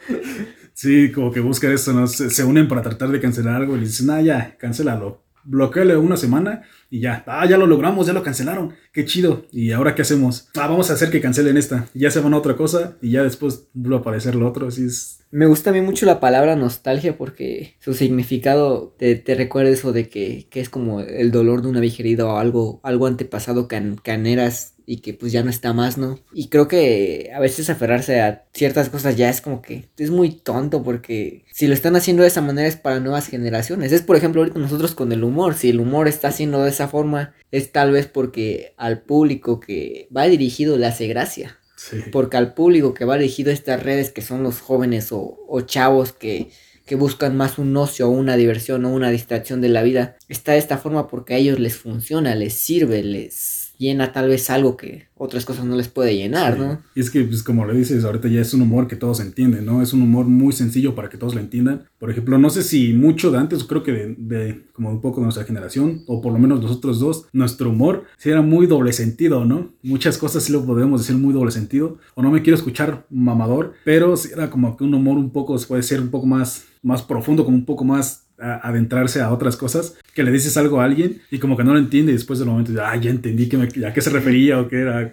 [0.77, 2.07] Sí, como que buscan eso, ¿no?
[2.07, 5.23] Se, se unen para tratar de cancelar algo y le dicen, ah, ya, cancélalo.
[5.43, 7.25] Bloqueale una semana y ya.
[7.27, 8.75] Ah, ya lo logramos, ya lo cancelaron.
[8.97, 9.45] Qué chido.
[9.53, 10.49] ¿Y ahora qué hacemos?
[10.57, 11.87] Ah, vamos a hacer que cancelen esta.
[11.93, 14.69] Ya se van a otra cosa y ya después vuelve a aparecer lo otro.
[14.69, 15.19] Así es.
[15.31, 19.93] Me gusta a mí mucho la palabra nostalgia porque su significado te, te recuerda eso
[19.93, 23.69] de que, que es como el dolor de una vieja herida o algo, algo antepasado
[23.69, 26.21] que, an- que anhelas y que pues ya no está más, ¿no?
[26.33, 30.31] Y creo que a veces aferrarse a ciertas cosas ya es como que es muy
[30.31, 33.91] tonto porque si lo están haciendo de esa manera es para nuevas generaciones.
[33.91, 36.87] Es por ejemplo ahorita nosotros con el humor, si el humor está haciendo de esa
[36.87, 41.59] forma es tal vez porque al público que va dirigido le hace gracia.
[41.77, 41.99] Sí.
[42.11, 45.61] Porque al público que va dirigido a estas redes, que son los jóvenes o, o
[45.61, 46.51] chavos que,
[46.87, 50.53] que buscan más un ocio o una diversión o una distracción de la vida, está
[50.53, 53.35] de esta forma porque a ellos les funciona, les sirve, les
[53.79, 56.59] llena tal vez algo que otras cosas no les puede llenar.
[56.59, 56.83] ¿no?
[56.95, 59.65] Y es que, pues como le dices, ahorita ya es un humor que todos entienden,
[59.65, 59.81] ¿no?
[59.83, 61.85] Es un humor muy sencillo para que todos lo entiendan.
[61.99, 65.21] Por ejemplo, no sé si mucho de antes, creo que de, de como un poco
[65.21, 68.93] de nuestra generación, o por lo menos nosotros dos, nuestro humor sí era muy doble
[68.93, 69.73] sentido, ¿no?
[69.83, 71.97] Muchas cosas sí lo podemos decir muy doble sentido.
[72.15, 75.57] O no me quiero escuchar mamador, pero sí era como que un humor un poco,
[75.67, 79.57] puede ser un poco más, más profundo, como un poco más a- adentrarse a otras
[79.57, 82.38] cosas, que le dices algo a alguien y como que no lo entiende y después
[82.40, 85.09] del momento, ah, ya entendí que me- a qué se refería o qué era.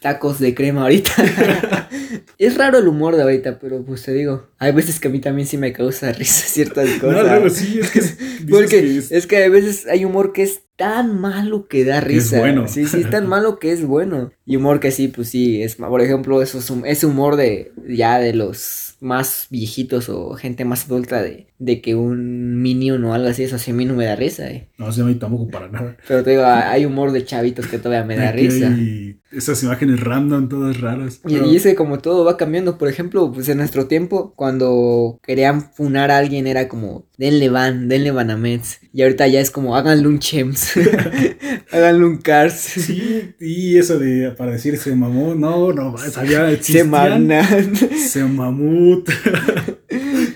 [0.00, 1.12] Tacos de crema ahorita.
[2.38, 5.20] es raro el humor de ahorita, pero pues te digo, hay veces que a mí
[5.20, 7.24] también sí me causa risa ciertas No, cosas.
[7.26, 8.16] luego sí, es que es-
[8.48, 9.26] Porque que es- es...
[9.26, 12.38] que a veces hay humor que es tan malo que da Que es risa.
[12.38, 12.68] bueno.
[12.68, 14.30] Sí, sí, es tan malo que es bueno.
[14.44, 18.18] Y humor que sí, pues sí, es por ejemplo, eso es ese humor de ya
[18.18, 23.28] de los más viejitos o gente más adulta de, de que un minion o algo
[23.28, 24.68] así, eso sí a mí no me da risa, eh.
[24.78, 25.96] No, sí, a mí tampoco para nada.
[26.06, 28.68] Pero te digo, hay humor de chavitos que todavía me da Aquí risa.
[28.68, 31.20] hay esas imágenes random, todas raras.
[31.26, 35.20] Y, y es que como todo va cambiando, por ejemplo, pues en nuestro tiempo, cuando
[35.22, 38.78] querían funar a alguien era como, denle van, denle Banamets.
[38.92, 40.72] Y ahorita ya es como, háganle un Chems,
[41.72, 46.52] háganle un Cars, Sí, y eso de para decir se mamó, no, no, sabía, se
[46.54, 49.10] existían, manan, se mamut.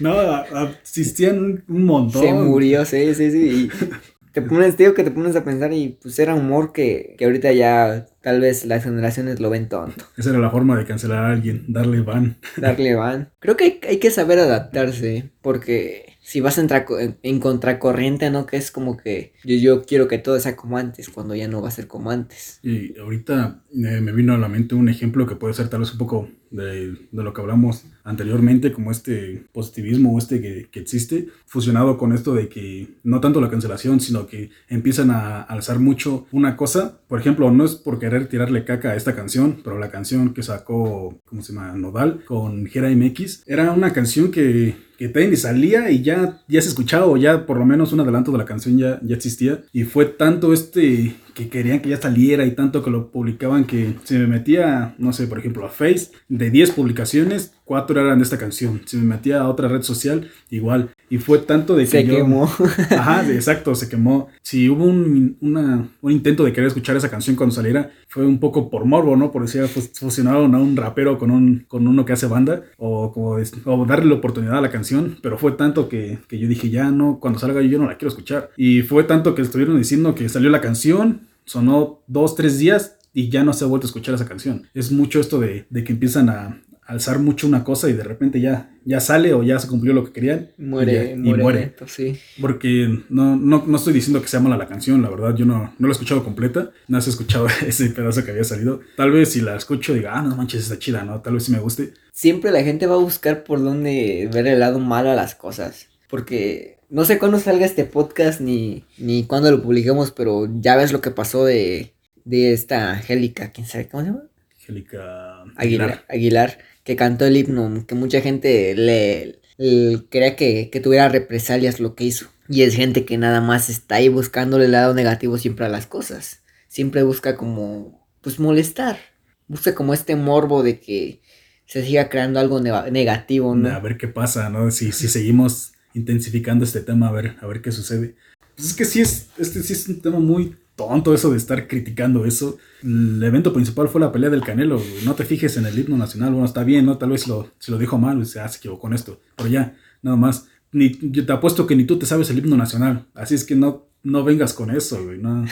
[0.01, 2.23] No, a- a- existían un, un montón.
[2.23, 3.71] se murió, sí, sí, sí.
[3.73, 7.25] Y te pones, digo que te pones a pensar y pues era humor que, que
[7.25, 10.05] ahorita ya tal vez las generaciones lo ven tonto.
[10.17, 12.37] Esa era la forma de cancelar a alguien, darle ban.
[12.57, 13.31] Darle van.
[13.41, 16.61] Creo que hay, hay que saber adaptarse, porque si vas a
[17.01, 18.47] en, en contracorriente, ¿no?
[18.47, 21.61] Que es como que yo, yo quiero que todo sea como antes, cuando ya no
[21.61, 22.61] va a ser como antes.
[22.63, 25.91] Y ahorita eh, me vino a la mente un ejemplo que puede ser tal vez
[25.93, 31.29] un poco de, de lo que hablamos anteriormente, como este positivismo este que, que existe,
[31.47, 36.27] fusionado con esto de que no tanto la cancelación, sino que empiezan a alzar mucho
[36.33, 37.01] una cosa.
[37.09, 40.43] Por ejemplo, no es por querer tirarle caca a esta canción, pero la canción que
[40.43, 41.73] sacó, ¿cómo se llama?
[41.73, 46.69] Nodal con Jera MX, era una canción que que también salía y ya, ya se
[46.69, 49.85] escuchaba o ya por lo menos un adelanto de la canción ya, ya existía y
[49.85, 54.19] fue tanto este que querían que ya saliera y tanto que lo publicaban que se
[54.19, 58.37] me metía, no sé, por ejemplo a Face, de 10 publicaciones, 4 eran de esta
[58.37, 62.05] canción, se me metía a otra red social, igual, y fue tanto de que Se
[62.05, 62.45] yo- quemó.
[62.91, 64.27] Ajá, de- exacto, se quemó.
[64.43, 68.41] Si hubo un, una- un intento de querer escuchar esa canción cuando saliera, fue un
[68.41, 69.31] poco por morbo, ¿no?
[69.31, 73.13] Por decir, fus- fusionaron a un rapero con, un, con uno que hace banda, o,
[73.13, 76.71] como o darle la oportunidad a la canción, pero fue tanto que, que yo dije,
[76.71, 78.51] ya no, cuando salga yo, yo no la quiero escuchar.
[78.57, 83.29] Y fue tanto que estuvieron diciendo que salió la canción, sonó dos, tres días y
[83.29, 84.65] ya no se ha vuelto a escuchar esa canción.
[84.75, 88.41] Es mucho esto de, de que empiezan a alzar mucho una cosa y de repente
[88.41, 90.49] ya, ya sale o ya se cumplió lo que querían.
[90.59, 92.19] y Muere, y muere, sí.
[92.41, 95.73] Porque no, no, no estoy diciendo que sea mala la canción, la verdad, yo no,
[95.79, 98.81] no la he escuchado completa, no has escuchado ese pedazo que había salido.
[98.97, 101.21] Tal vez si la escucho diga, ah, no manches, está chida, ¿no?
[101.21, 101.95] Tal vez sí me guste.
[102.13, 105.87] Siempre la gente va a buscar por dónde ver el lado malo a las cosas.
[106.09, 110.93] Porque no sé cuándo salga este podcast ni, ni cuándo lo publiquemos, pero ya ves
[110.93, 114.25] lo que pasó de, de esta Angélica, ¿quién sabe cómo se llama?
[114.59, 120.81] Angélica Aguilar, Aguilar, que cantó el himno, que mucha gente le, le quería que, que
[120.81, 122.29] tuviera represalias lo que hizo.
[122.49, 125.87] Y es gente que nada más está ahí buscándole el lado negativo siempre a las
[125.87, 126.43] cosas.
[126.67, 128.99] Siempre busca como, pues molestar.
[129.47, 131.21] Busca como este morbo de que
[131.67, 133.69] se siga creando algo negativo, ¿no?
[133.71, 134.73] A ver qué pasa, ¿no?
[134.73, 138.17] Si, si seguimos intensificando este tema, a ver, a ver qué sucede.
[138.57, 140.57] Pues es que sí es, este sí es un tema muy
[140.89, 142.59] tonto eso de estar criticando eso.
[142.83, 144.83] El evento principal fue la pelea del Canelo.
[145.05, 146.31] No te fijes en el himno nacional.
[146.31, 146.97] Bueno, está bien, ¿no?
[146.97, 149.21] Tal vez lo, si lo dijo mal, pues, ah, se equivocó con esto.
[149.37, 150.47] Pero ya, nada más.
[150.73, 153.07] Ni, yo te apuesto que ni tú te sabes el himno nacional.
[153.15, 154.99] Así es que no, no vengas con eso.
[155.19, 155.45] No,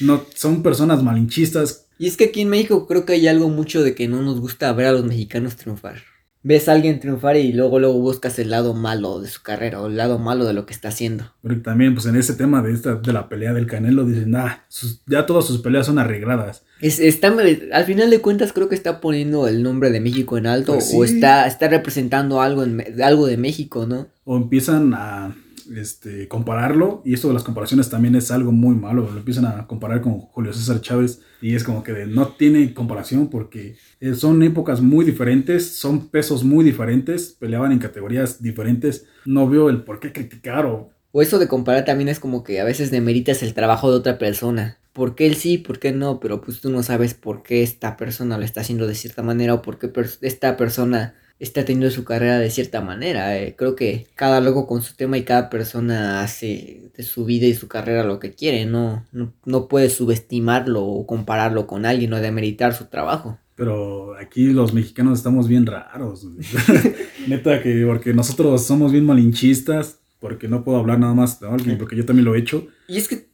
[0.00, 1.86] no, son personas malinchistas.
[1.98, 4.40] Y es que aquí en México creo que hay algo mucho de que no nos
[4.40, 6.02] gusta ver a los mexicanos triunfar.
[6.48, 9.86] Ves a alguien triunfar y luego luego buscas el lado malo de su carrera o
[9.86, 11.30] el lado malo de lo que está haciendo.
[11.42, 14.64] Pero también, pues en ese tema de, esta, de la pelea del Canelo, dicen, ah,
[14.68, 16.62] sus- ya todas sus peleas son arregladas.
[16.80, 17.36] Es, está,
[17.72, 20.90] al final de cuentas creo que está poniendo el nombre de México en alto Pues
[20.94, 24.06] o está, está representando algo, en, algo de México, ¿no?
[24.24, 25.34] o empiezan a
[25.76, 29.66] este, compararlo, y esto de las comparaciones también es algo muy malo, lo empiezan a
[29.66, 34.42] comparar con Julio César Chávez, y es como que no tiene comparación porque eh, son
[34.42, 40.00] épocas muy diferentes, son pesos muy diferentes, peleaban en categorías diferentes, no veo el por
[40.00, 40.90] qué criticar o...
[41.10, 44.18] O eso de comparar también es como que a veces demeritas el trabajo de otra
[44.18, 44.78] persona.
[44.92, 46.20] ¿Por qué él sí, por qué no?
[46.20, 49.54] Pero pues tú no sabes por qué esta persona lo está haciendo de cierta manera
[49.54, 53.38] o por qué esta persona está teniendo su carrera de cierta manera.
[53.38, 53.54] eh.
[53.56, 57.54] Creo que cada loco con su tema y cada persona hace de su vida y
[57.54, 58.66] su carrera lo que quiere.
[58.66, 63.38] No, no, no puedes subestimarlo o compararlo con alguien o demeritar su trabajo.
[63.54, 66.26] Pero aquí los mexicanos estamos bien raros.
[67.26, 71.78] Neta que porque nosotros somos bien malinchistas, porque no puedo hablar nada más de alguien,
[71.78, 72.66] porque yo también lo he hecho.
[72.88, 73.27] Y es que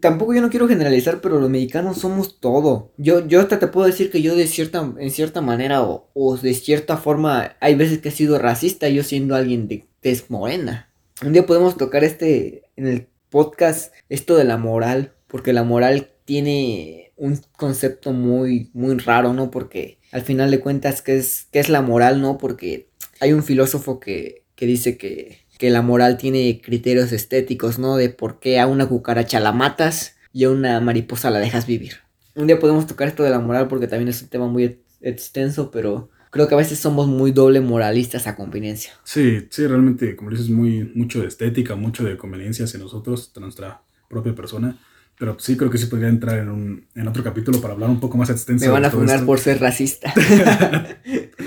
[0.00, 2.92] tampoco yo no quiero generalizar, pero los mexicanos somos todo.
[2.96, 6.36] Yo, yo hasta te puedo decir que yo de cierta, en cierta manera o, o
[6.36, 10.90] de cierta forma, hay veces que he sido racista, yo siendo alguien de tez morena.
[11.24, 16.10] Un día podemos tocar este, en el podcast, esto de la moral, porque la moral
[16.24, 19.50] tiene un concepto muy, muy raro, ¿no?
[19.50, 22.38] Porque al final de cuentas, ¿qué es, qué es la moral, no?
[22.38, 22.88] Porque
[23.20, 27.96] hay un filósofo que, que dice que, que la moral tiene criterios estéticos, ¿no?
[27.96, 31.96] De por qué a una cucaracha la matas y a una mariposa la dejas vivir.
[32.34, 34.78] Un día podemos tocar esto de la moral porque también es un tema muy ex-
[35.00, 38.92] extenso, pero creo que a veces somos muy doble moralistas a conveniencia.
[39.04, 43.40] Sí, sí, realmente, como dices, muy, mucho de estética, mucho de conveniencias en nosotros, de
[43.40, 44.76] nuestra propia persona.
[45.16, 48.00] Pero sí creo que sí podría entrar en, un, en otro capítulo para hablar un
[48.00, 48.64] poco más extenso.
[48.64, 50.12] Me van a funar por ser racista.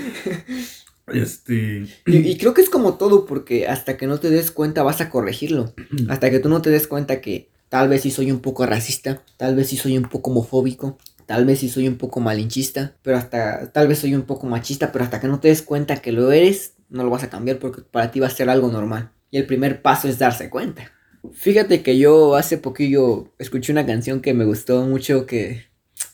[1.12, 4.82] Este, Y, y creo que es como todo, porque hasta que no te des cuenta
[4.82, 5.74] vas a corregirlo.
[6.08, 9.22] Hasta que tú no te des cuenta que tal vez sí soy un poco racista,
[9.36, 13.18] tal vez sí soy un poco homofóbico, tal vez sí soy un poco malinchista, pero
[13.18, 16.12] hasta tal vez soy un poco machista, pero hasta que no te des cuenta que
[16.12, 19.10] lo eres, no lo vas a cambiar porque para ti va a ser algo normal.
[19.30, 20.90] Y el primer paso es darse cuenta.
[21.34, 25.66] Fíjate que yo hace poquillo escuché una canción que me gustó mucho que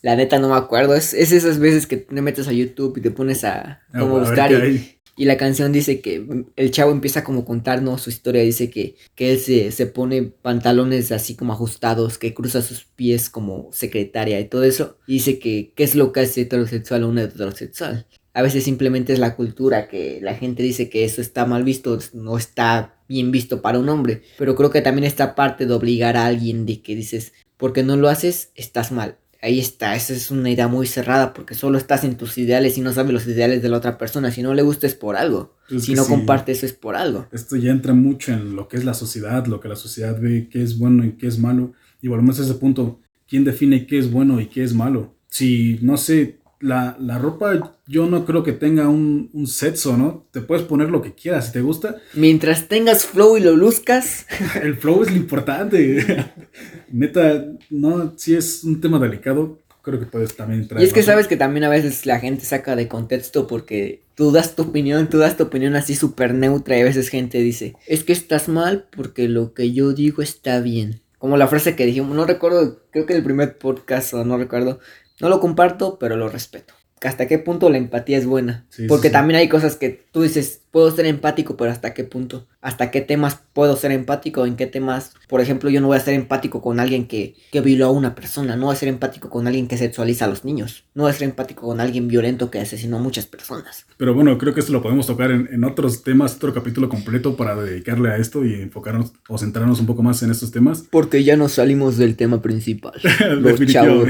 [0.05, 0.93] la neta no me acuerdo.
[0.93, 4.51] Es, es esas veces que te metes a YouTube y te pones a como buscar
[4.51, 4.91] y.
[5.17, 8.43] Y la canción dice que el chavo empieza como a contarnos su historia.
[8.43, 13.29] Dice que, que él se, se pone pantalones así como ajustados, que cruza sus pies
[13.29, 14.97] como secretaria y todo eso.
[15.07, 18.05] Y dice que qué es lo que hace heterosexual a un heterosexual.
[18.33, 21.97] A veces simplemente es la cultura que la gente dice que eso está mal visto,
[22.13, 24.21] no está bien visto para un hombre.
[24.37, 27.95] Pero creo que también esta parte de obligar a alguien de que dices, porque no
[27.95, 32.03] lo haces, estás mal ahí está, esa es una idea muy cerrada porque solo estás
[32.03, 34.31] en tus ideales y no sabes los ideales de la otra persona.
[34.31, 35.55] Si no le gusta es por algo.
[35.79, 37.27] si no compartes es por algo.
[37.31, 40.47] Esto ya entra mucho en lo que es la sociedad, lo que la sociedad ve,
[40.49, 41.73] qué es bueno y qué es malo.
[42.01, 45.15] Y volvemos a ese punto, ¿quién define qué es bueno y qué es malo?
[45.27, 50.25] Si, no sé, la, ropa yo no creo que tenga un, un, sexo, ¿no?
[50.31, 51.97] Te puedes poner lo que quieras si te gusta.
[52.13, 54.25] Mientras tengas flow y lo luzcas.
[54.61, 56.33] El flow es lo importante.
[56.91, 59.59] Neta, no, si es un tema delicado.
[59.81, 60.81] Creo que puedes también entrar.
[60.81, 64.31] Y es que sabes que también a veces la gente saca de contexto porque tú
[64.31, 67.75] das tu opinión, tú das tu opinión así súper neutra y a veces gente dice,
[67.85, 71.01] es que estás mal porque lo que yo digo está bien.
[71.19, 74.79] Como la frase que dijimos, no recuerdo, creo que el primer podcast o no recuerdo,
[75.19, 76.73] no lo comparto, pero lo respeto.
[77.01, 78.65] ¿Hasta qué punto la empatía es buena?
[78.87, 82.47] Porque también hay cosas que tú dices, puedo ser empático, pero ¿hasta qué punto?
[82.59, 84.45] ¿Hasta qué temas puedo ser empático?
[84.45, 85.13] ¿En qué temas?
[85.29, 88.13] Por ejemplo, yo no voy a ser empático con alguien que, que violó a una
[88.13, 91.11] persona, no voy a ser empático con alguien que sexualiza a los niños, no voy
[91.11, 93.85] a ser empático con alguien violento que asesinó a muchas personas.
[93.95, 97.37] Pero bueno, creo que esto lo podemos tocar en, en otros temas, otro capítulo completo
[97.37, 100.83] para dedicarle a esto y enfocarnos o centrarnos un poco más en estos temas.
[100.91, 102.99] Porque ya nos salimos del tema principal.
[103.39, 104.09] los chavos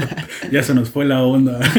[0.50, 1.60] ya se nos fue la onda.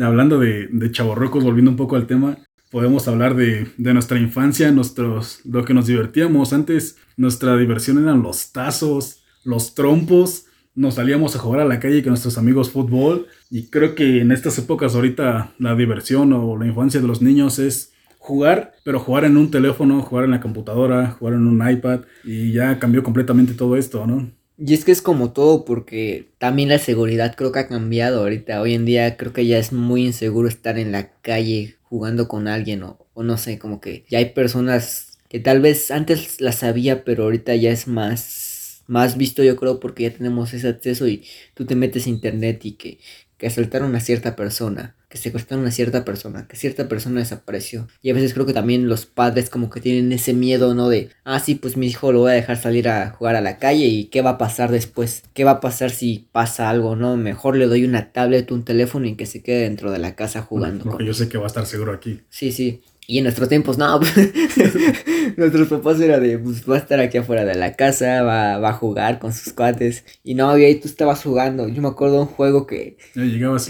[0.00, 2.38] hablando de, de chavorrocos, volviendo un poco al tema,
[2.72, 6.54] podemos hablar de, nuestra infancia, nuestros, lo que nos divertíamos.
[6.54, 12.02] Antes nuestra diversión eran los tazos, los trompos, nos salíamos a jugar a la calle
[12.02, 16.66] con nuestros amigos fútbol y creo que en estas épocas ahorita la diversión o la
[16.66, 21.10] infancia de los niños es jugar, pero jugar en un teléfono, jugar en la computadora,
[21.10, 24.30] jugar en un iPad y ya cambió completamente todo esto, ¿no?
[24.64, 28.60] Y es que es como todo, porque también la seguridad creo que ha cambiado ahorita.
[28.60, 32.46] Hoy en día creo que ya es muy inseguro estar en la calle jugando con
[32.46, 37.02] alguien o, no sé, como que ya hay personas que tal vez antes las sabía,
[37.04, 41.24] pero ahorita ya es más, más visto yo creo porque ya tenemos ese acceso y
[41.54, 43.00] tú te metes a internet y que,
[43.38, 47.86] que asaltaron a cierta persona que secuestraron a cierta persona, que cierta persona desapareció.
[48.00, 50.88] Y a veces creo que también los padres como que tienen ese miedo, ¿no?
[50.88, 53.58] De, ah, sí, pues mi hijo lo voy a dejar salir a jugar a la
[53.58, 57.18] calle y qué va a pasar después, qué va a pasar si pasa algo, ¿no?
[57.18, 60.40] Mejor le doy una tablet, un teléfono y que se quede dentro de la casa
[60.40, 60.84] jugando.
[60.84, 62.22] Porque yo sé que va a estar seguro aquí.
[62.30, 62.80] Sí, sí.
[63.06, 64.00] Y en nuestros tiempos, no,
[65.36, 68.70] nuestros papás era de, pues va a estar aquí afuera de la casa, va, va
[68.70, 70.04] a jugar con sus cuates.
[70.22, 71.68] Y no, y ahí tú estabas jugando.
[71.68, 72.96] Yo me acuerdo de un juego que...
[73.14, 73.68] Ya llegabas,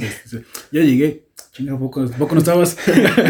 [0.70, 1.24] ya llegué.
[1.53, 2.77] Chinga, poco, poco no estabas?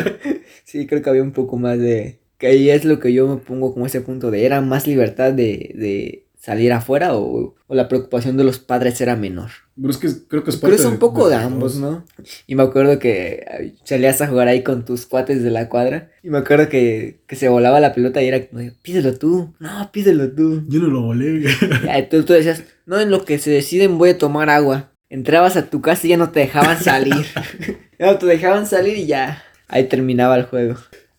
[0.64, 2.20] sí, creo que había un poco más de...
[2.38, 4.46] Que ahí es lo que yo me pongo como ese punto de...
[4.46, 9.16] ¿Era más libertad de, de salir afuera o, o, la preocupación de los padres era
[9.16, 9.50] menor?
[9.74, 12.04] Pero es que creo que es parte Pero es un poco de, ambos, ¿no?
[12.46, 16.12] Y me acuerdo que salías a jugar ahí con tus cuates de la cuadra.
[16.22, 19.52] Y me acuerdo que, que se volaba la pelota y era como, pídelo tú.
[19.58, 20.64] No, pídelo tú.
[20.68, 21.42] Yo no lo volé.
[21.42, 24.92] Y tú, tú decías, no, en lo que se deciden voy a tomar agua.
[25.08, 27.26] Entrabas a tu casa y ya no te dejaban salir.
[28.02, 29.44] No, te dejaban salir y ya.
[29.68, 30.74] Ahí terminaba el juego.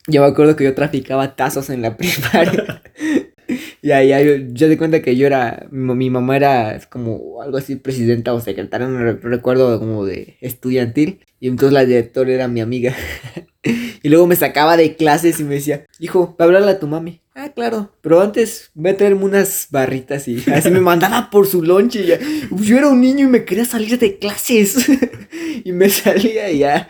[0.05, 2.83] Yo me acuerdo que yo traficaba tazos en la primaria.
[3.81, 5.65] y ahí yo, di cuenta que yo era.
[5.71, 11.21] Mi, mamá era como algo así, presidenta o secretaria, no recuerdo como de estudiantil.
[11.39, 12.93] Y entonces la directora era mi amiga.
[13.63, 16.87] y luego me sacaba de clases y me decía, hijo, va a hablarle a tu
[16.87, 17.21] mami.
[17.35, 17.91] Ah, claro.
[18.01, 22.01] Pero antes voy a traerme unas barritas y así me mandaba por su lonche.
[22.01, 22.19] Y ya.
[22.51, 24.87] Yo era un niño y me quería salir de clases.
[25.63, 26.87] y me salía y ya.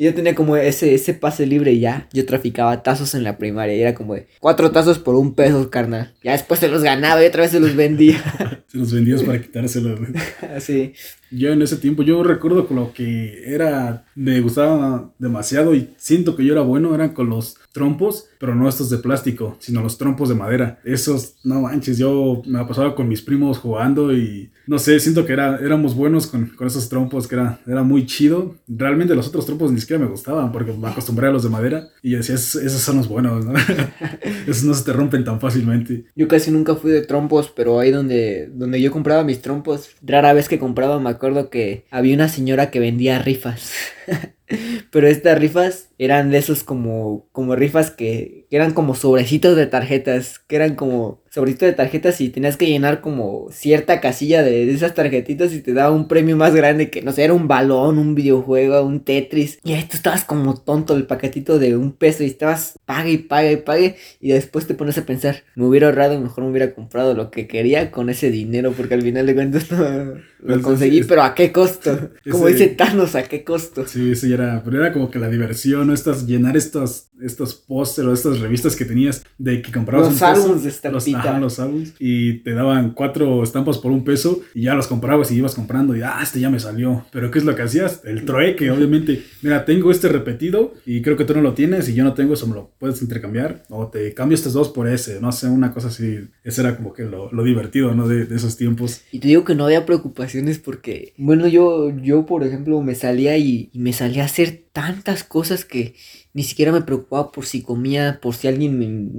[0.00, 2.08] Y yo tenía como ese, ese pase libre y ya.
[2.12, 3.74] Yo traficaba tazos en la primaria.
[3.74, 6.14] Y era como de cuatro tazos por un peso, carnal.
[6.22, 8.22] Ya después se los ganaba y otra vez se los vendía.
[8.68, 9.98] se los vendías para quitárselos.
[10.54, 10.92] Así.
[11.30, 16.36] Yo en ese tiempo, yo recuerdo con lo que era, me gustaba demasiado y siento
[16.36, 19.96] que yo era bueno, eran con los trompos, pero no estos de plástico, sino los
[19.98, 20.80] trompos de madera.
[20.84, 25.32] Esos, no manches, yo me pasaba con mis primos jugando y no sé, siento que
[25.32, 28.56] era, éramos buenos con, con esos trompos, que era, era muy chido.
[28.66, 31.88] Realmente los otros trompos ni siquiera me gustaban porque me acostumbré a los de madera
[32.02, 33.54] y decía, esos son los buenos, ¿no?
[34.48, 36.06] esos no se te rompen tan fácilmente.
[36.16, 40.32] Yo casi nunca fui de trompos, pero ahí donde, donde yo compraba mis trompos, rara
[40.32, 43.72] vez que compraba me acuerdo que había una señora que vendía rifas.
[44.90, 50.38] Pero estas rifas eran de esos como, como rifas que, eran como sobrecitos de tarjetas,
[50.38, 54.72] que eran como, sobrecito de tarjetas y tenías que llenar como cierta casilla de, de
[54.72, 57.98] esas tarjetitas y te daba un premio más grande que, no sé, era un balón,
[57.98, 59.60] un videojuego, un Tetris.
[59.62, 63.18] Y ahí tú estabas como tonto el paquetito de un peso y estabas pague y
[63.18, 66.50] pague y pague y después te pones a pensar, me hubiera ahorrado y mejor me
[66.50, 70.62] hubiera comprado lo que quería con ese dinero porque al final de cuentas no, lo
[70.62, 72.10] conseguí, pero ¿a qué costo?
[72.30, 73.86] Como dice Thanos, ¿a qué costo?
[73.86, 75.94] Sí, sí, era, pero era como que la diversión, ¿no?
[75.94, 80.82] Estas, llenar estos, estos pósteres o estas revistas que tenías de que comprabas los álbumes
[80.82, 84.86] de los, los álbumes y te daban cuatro estampas por un peso y ya los
[84.86, 87.04] comprabas y ibas comprando y ah, este ya me salió.
[87.12, 88.02] Pero ¿qué es lo que hacías?
[88.04, 89.22] El trueque, obviamente.
[89.42, 92.34] Mira, tengo este repetido y creo que tú no lo tienes y yo no tengo
[92.34, 95.72] eso, me lo puedes intercambiar o te cambio estos dos por ese, no sé, una
[95.72, 96.20] cosa así.
[96.42, 98.08] Ese era como que lo, lo divertido, ¿no?
[98.08, 99.02] De, de esos tiempos.
[99.12, 103.36] Y te digo que no había preocupación porque, bueno, yo, yo por ejemplo, me salía
[103.36, 105.96] y, y me salía a hacer tantas cosas que
[106.34, 108.78] ni siquiera me preocupaba por si comía, por si alguien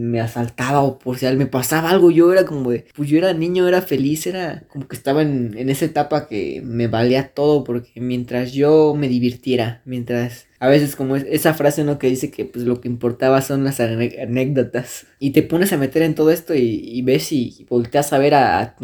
[0.09, 2.11] me, asaltaba o por si me pasaba algo.
[2.11, 5.53] Yo era como de, pues yo era niño, era feliz, era como que estaba en,
[5.57, 10.95] en esa etapa que me valía todo porque mientras yo me divirtiera, mientras a veces
[10.95, 15.31] como esa frase no que dice que pues lo que importaba son las anécdotas y
[15.31, 18.77] te pones a meter en todo esto y, ves y volteas a ver a,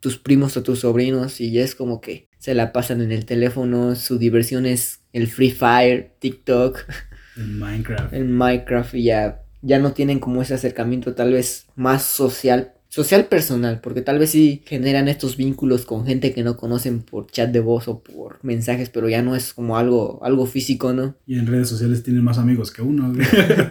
[0.00, 3.26] tus primos o tus sobrinos y ya es como que se la pasan en el
[3.26, 6.84] teléfono, su diversión es el Free Fire, TikTok.
[7.36, 8.12] En Minecraft.
[8.12, 12.72] En Minecraft y ya, ya no tienen como ese acercamiento tal vez más social.
[12.88, 17.30] Social personal, porque tal vez sí generan estos vínculos con gente que no conocen por
[17.30, 21.14] chat de voz o por mensajes, pero ya no es como algo, algo físico, ¿no?
[21.24, 23.12] Y en redes sociales tienen más amigos que uno.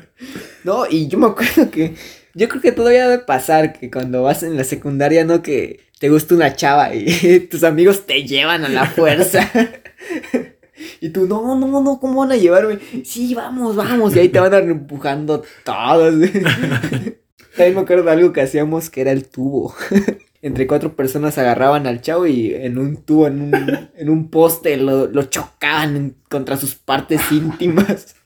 [0.63, 1.95] no, y yo me acuerdo que
[2.33, 5.41] yo creo que todavía debe pasar que cuando vas en la secundaria, ¿no?
[5.41, 9.51] Que te gusta una chava y tus amigos te llevan a la fuerza.
[11.01, 12.79] Y tú, no, no, no, ¿cómo van a llevarme?
[13.03, 14.15] Sí, vamos, vamos.
[14.15, 16.13] Y ahí te van empujando todos.
[17.55, 19.73] También me acuerdo de algo que hacíamos que era el tubo.
[20.41, 24.77] Entre cuatro personas agarraban al chavo y en un tubo, en un, en un poste,
[24.77, 28.15] lo, lo chocaban contra sus partes íntimas.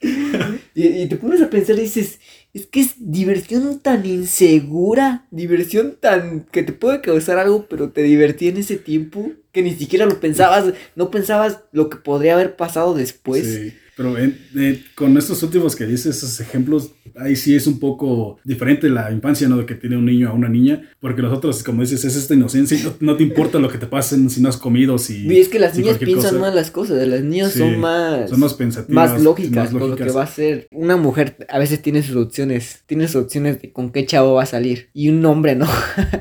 [0.76, 2.18] Y, y, te pones a pensar y dices,
[2.54, 8.02] es que es diversión tan insegura, diversión tan que te puede causar algo, pero te
[8.02, 12.54] divertí en ese tiempo que ni siquiera lo pensabas, no pensabas lo que podría haber
[12.54, 13.44] pasado después.
[13.44, 13.74] Sí.
[13.96, 18.38] Pero eh, eh, con estos últimos que dices, esos ejemplos, ahí sí es un poco
[18.44, 19.56] diferente la infancia, ¿no?
[19.58, 22.34] De que tiene un niño a una niña, porque los otros, como dices, es esta
[22.34, 25.26] inocencia y no, no te importa lo que te pasen si no has comido, si...
[25.26, 26.40] Y es que las si niñas piensan cosa.
[26.40, 28.30] más las cosas, las niñas sí, son más...
[28.30, 29.12] Son más pensativas.
[29.12, 29.80] Más lógicas, más lógicas.
[29.80, 30.66] con lo que va a ser.
[30.72, 34.42] Una mujer a veces tiene sus opciones, tiene sus opciones de con qué chavo va
[34.42, 34.88] a salir.
[34.92, 35.68] Y un hombre no.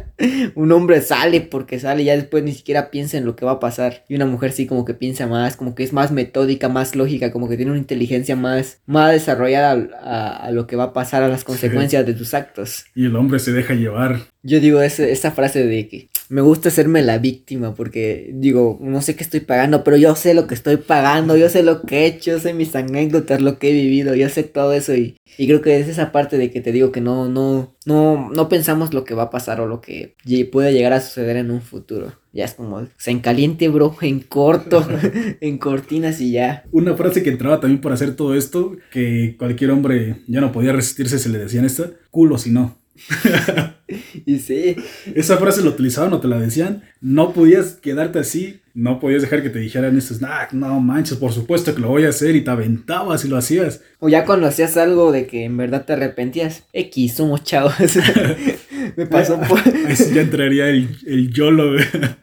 [0.56, 3.60] un hombre sale porque sale, ya después ni siquiera piensa en lo que va a
[3.60, 4.06] pasar.
[4.08, 7.32] Y una mujer sí como que piensa más, como que es más metódica, más lógica,
[7.32, 11.24] como que tiene una inteligencia más, más desarrollada a, a lo que va a pasar,
[11.24, 12.12] a las consecuencias sí.
[12.12, 12.84] de tus actos.
[12.94, 14.20] Y el hombre se deja llevar.
[14.42, 19.04] Yo digo ese, esa frase de que me gusta hacerme la víctima porque digo, no
[19.04, 22.00] sé qué estoy pagando, pero yo sé lo que estoy pagando, yo sé lo que
[22.00, 25.16] he hecho, yo sé mis anécdotas, lo que he vivido, yo sé todo eso y,
[25.38, 28.50] y creo que es esa parte de que te digo que no, no, no, no
[28.50, 30.16] pensamos lo que va a pasar o lo que
[30.52, 32.14] puede llegar a suceder en un futuro.
[32.32, 34.84] Ya es como, se en caliente, bro, en corto,
[35.40, 36.64] en cortinas y ya.
[36.72, 40.74] Una frase que entraba también por hacer todo esto, que cualquier hombre ya no podía
[40.74, 42.83] resistirse, se le decían esta, culo si no.
[44.26, 44.76] y sí.
[45.16, 46.84] Esa frase la utilizaban o te la decían.
[47.02, 48.62] No podías quedarte así.
[48.74, 50.16] No podías dejar que te dijeran eso.
[50.20, 52.36] Nah, no manches, por supuesto que lo voy a hacer.
[52.36, 53.82] Y te aventabas y lo hacías.
[54.00, 56.64] O ya cuando hacías algo de que en verdad te arrepentías.
[56.74, 57.74] X, somos chavos.
[58.96, 59.60] Me pasó por.
[59.88, 61.80] Ahí sí ya entraría el, el YOLO,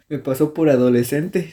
[0.08, 1.52] Me pasó por adolescente.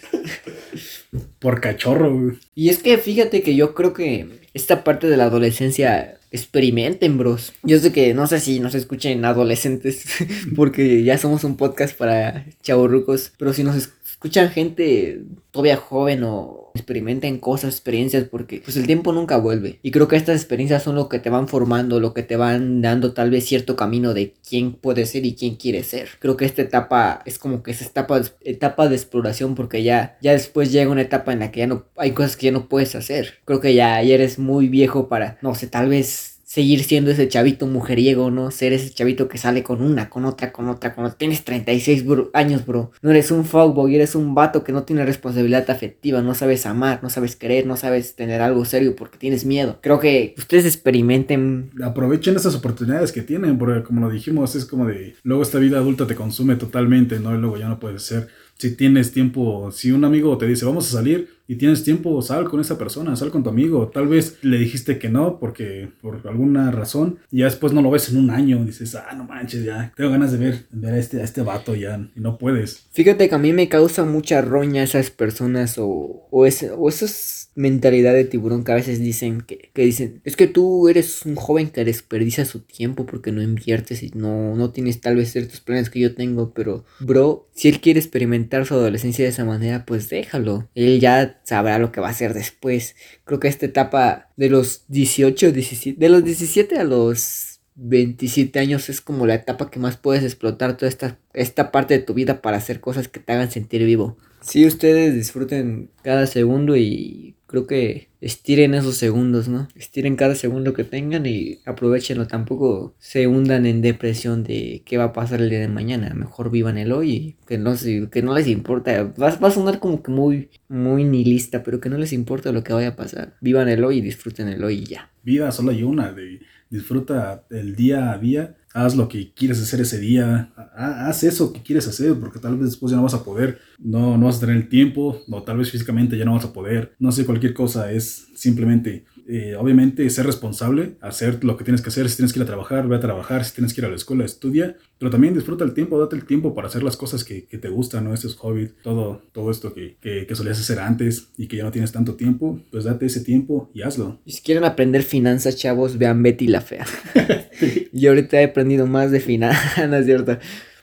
[1.39, 2.37] Por cachorro, güey.
[2.55, 7.53] Y es que fíjate que yo creo que esta parte de la adolescencia experimenten, bros.
[7.63, 10.05] Yo sé que no sé si nos escuchen adolescentes,
[10.55, 15.21] porque ya somos un podcast para chavorrucos, pero si nos escuchan gente
[15.51, 19.79] todavía joven o experimenten cosas, experiencias, porque pues el tiempo nunca vuelve.
[19.83, 22.81] Y creo que estas experiencias son lo que te van formando, lo que te van
[22.81, 26.09] dando tal vez cierto camino de quién puede ser y quién quiere ser.
[26.19, 30.31] Creo que esta etapa es como que esa etapa, etapa de exploración porque ya, ya
[30.31, 32.95] después llega una etapa en la que ya no hay cosas que ya no puedes
[32.95, 33.35] hacer.
[33.45, 37.27] Creo que ya, ya eres muy viejo para, no sé, tal vez seguir siendo ese
[37.27, 38.49] chavito mujeriego, ¿no?
[38.49, 41.11] Ser ese chavito que sale con una, con otra, con otra, otra.
[41.11, 42.89] Tienes 36 bro, años, bro.
[43.03, 47.01] No eres un fuckboy, eres un vato que no tiene responsabilidad afectiva, no sabes amar,
[47.03, 49.77] no sabes querer, no sabes tener algo serio porque tienes miedo.
[49.83, 51.69] Creo que ustedes experimenten.
[51.83, 55.77] Aprovechen esas oportunidades que tienen, porque como lo dijimos, es como de, luego esta vida
[55.77, 57.35] adulta te consume totalmente, ¿no?
[57.35, 60.87] Y luego ya no puedes ser si tienes tiempo, si un amigo te dice vamos
[60.87, 63.87] a salir, y tienes tiempo, sal con esa persona, sal con tu amigo.
[63.87, 67.91] Tal vez le dijiste que no porque por alguna razón y ya después no lo
[67.91, 68.63] ves en un año.
[68.65, 71.75] Dices, ah, no manches, ya tengo ganas de ver, ver a, este, a este vato
[71.75, 72.87] ya y no puedes.
[72.91, 77.47] Fíjate que a mí me causa mucha roña esas personas o, o, ese, o esas
[77.57, 81.35] mentalidad de tiburón que a veces dicen que, que, dicen, es que tú eres un
[81.35, 85.59] joven que desperdicia su tiempo porque no inviertes y no, no tienes tal vez ciertos
[85.59, 89.85] planes que yo tengo, pero bro, si él quiere experimentar su adolescencia de esa manera,
[89.85, 90.69] pues déjalo.
[90.75, 92.97] Él ya sabrá lo que va a hacer después.
[93.23, 98.89] Creo que esta etapa de los 18, 17, de los 17 a los 27 años
[98.89, 102.41] es como la etapa que más puedes explotar toda esta, esta parte de tu vida
[102.41, 104.17] para hacer cosas que te hagan sentir vivo.
[104.41, 109.67] Si ustedes disfruten cada segundo y creo que estiren esos segundos, ¿no?
[109.75, 112.27] Estiren cada segundo que tengan y aprovechenlo.
[112.27, 116.13] Tampoco se hundan en depresión de qué va a pasar el día de mañana.
[116.13, 117.73] Mejor vivan el hoy y que no,
[118.11, 119.11] que no les importa.
[119.21, 122.73] Va a sonar como que muy, muy nihilista, pero que no les importa lo que
[122.73, 123.35] vaya a pasar.
[123.41, 125.11] Vivan el hoy y disfruten el hoy y ya.
[125.23, 126.39] Vida solo hay una, de
[126.69, 131.61] disfruta el día a día haz lo que quieres hacer ese día, haz eso que
[131.61, 134.41] quieres hacer, porque tal vez después ya no vas a poder, no, no vas a
[134.41, 137.53] tener el tiempo, o tal vez físicamente ya no vas a poder, no sé, cualquier
[137.53, 142.33] cosa es simplemente eh, obviamente ser responsable, hacer lo que tienes que hacer, si tienes
[142.33, 144.77] que ir a trabajar, ve a trabajar, si tienes que ir a la escuela, estudia,
[144.97, 147.69] pero también disfruta el tiempo, date el tiempo para hacer las cosas que, que te
[147.69, 148.13] gustan, ¿no?
[148.13, 151.63] Ese es hobby, todo, todo esto que, que, que, solías hacer antes y que ya
[151.63, 154.19] no tienes tanto tiempo, pues date ese tiempo y hazlo.
[154.25, 156.85] Y si quieren aprender finanzas, chavos, vean Betty la Fea.
[157.91, 160.37] Yo ahorita he aprendido más de finanzas, ¿no es cierto?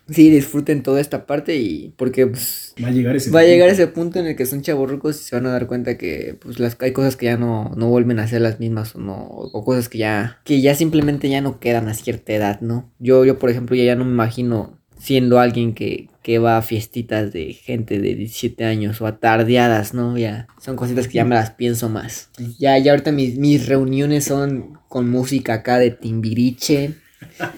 [0.08, 3.68] Sí disfruten toda esta parte y porque pues, va a llegar ese va a llegar
[3.68, 6.58] ese punto en el que son chavorrucos y se van a dar cuenta que pues
[6.58, 9.64] las hay cosas que ya no, no vuelven a ser las mismas o no o
[9.64, 12.92] cosas que ya que ya simplemente ya no quedan a cierta edad, ¿no?
[12.98, 16.62] Yo yo por ejemplo ya, ya no me imagino siendo alguien que, que va a
[16.62, 20.16] fiestitas de gente de 17 años o a tardeadas, ¿no?
[20.16, 22.30] Ya son cositas que ya me las pienso más.
[22.58, 26.94] Ya, ya ahorita mis, mis reuniones son con música acá de Timbiriche,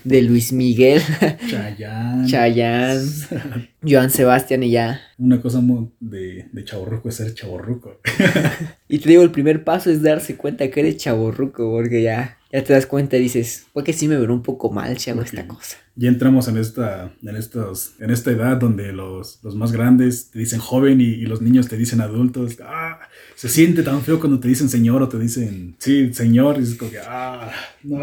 [0.05, 1.03] de Luis Miguel,
[1.49, 2.99] Chayán, Chayán,
[3.83, 5.01] Joan Sebastián y ya.
[5.19, 5.63] Una cosa
[6.01, 8.01] de, de chaborruco es ser chaborruco.
[8.89, 12.65] y te digo, el primer paso es darse cuenta que eres chaborruco, porque ya, ya
[12.65, 15.31] te das cuenta y dices, porque sí me veo un poco mal si hago okay.
[15.31, 15.77] esta cosa.
[15.99, 20.39] Ya entramos en esta, en estos, en esta edad donde los, los más grandes te
[20.39, 22.59] dicen joven y, y, los niños te dicen adultos.
[22.63, 23.01] Ah,
[23.35, 26.75] se siente tan feo cuando te dicen señor o te dicen, sí, señor, y es
[26.75, 27.51] como que, ah,
[27.83, 27.99] no.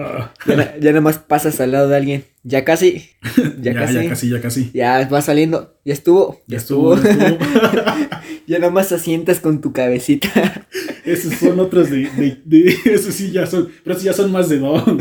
[0.47, 3.09] Ya, ya nada más pasas al lado de alguien, ya casi,
[3.61, 4.71] ya, ya, casi, ya casi, ya casi.
[4.73, 6.95] Ya va saliendo, ya estuvo, ya, estuvo.
[6.95, 7.37] Ya, estuvo.
[8.47, 10.67] ya nada más asientas con tu cabecita.
[11.05, 14.49] Esos son otros de, de, de, esos sí ya son, pero esos ya son más
[14.49, 14.99] de don.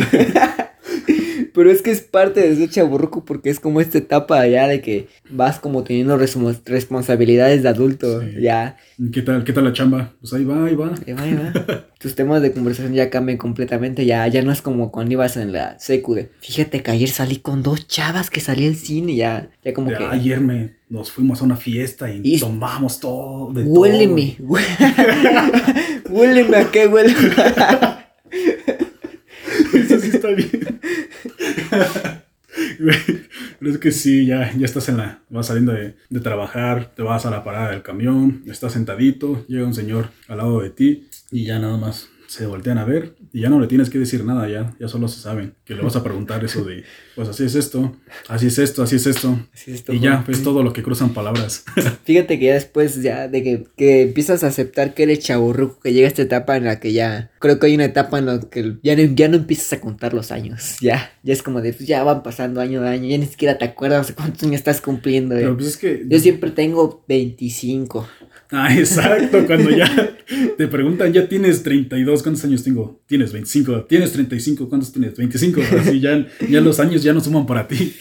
[1.54, 4.80] Pero es que es parte de ser chaburruco porque es como esta etapa ya de
[4.80, 8.40] que vas como teniendo responsabilidades de adulto, sí.
[8.40, 8.76] ya.
[9.12, 10.14] ¿Qué tal, ¿Qué tal la chamba?
[10.20, 10.92] Pues ahí va, ahí va.
[11.06, 11.52] Ahí va, ahí va.
[11.98, 15.52] Tus temas de conversación ya cambian completamente, ya, ya no es como cuando ibas en
[15.52, 19.50] la secu de, fíjate que ayer salí con dos chavas que salí al cine, ya,
[19.64, 20.04] ya como ya, que...
[20.06, 23.52] Ayer me, nos fuimos a una fiesta y, y tomamos todo.
[23.52, 24.58] De huéleme, todo.
[26.10, 27.14] huéleme a qué huele.
[29.72, 30.80] Eso sí está bien.
[33.58, 35.20] Pero es que sí, ya, ya estás en la.
[35.30, 39.66] Vas saliendo de, de, trabajar, te vas a la parada del camión, estás sentadito, llega
[39.66, 43.40] un señor al lado de ti y ya nada más se voltean a ver y
[43.40, 45.96] ya no le tienes que decir nada, ya, ya solo se saben que le vas
[45.96, 46.84] a preguntar eso de,
[47.16, 47.96] pues así es esto,
[48.28, 49.38] así es esto, así es esto.
[49.52, 51.64] Así es esto y ya, es todo lo que cruzan palabras.
[52.04, 55.92] Fíjate que ya después ya de que, que empiezas a aceptar que eres chaburruco, que
[55.92, 58.76] llega esta etapa en la que ya, creo que hay una etapa en la que
[58.82, 61.88] ya no, ya no empiezas a contar los años, ya, ya es como de, pues
[61.88, 65.34] ya van pasando año de año, ya ni siquiera te acuerdas cuántos años estás cumpliendo.
[65.34, 66.04] Pero pues es que...
[66.06, 68.06] Yo siempre tengo 25.
[68.54, 70.14] Ah, exacto, cuando ya
[70.58, 73.00] te preguntan, ya tienes 32, ¿cuántos años tengo?
[73.06, 75.16] Tienes 25, tienes 35, ¿cuántos tienes?
[75.16, 77.94] 25, así ya, ya los años ya no suman para ti.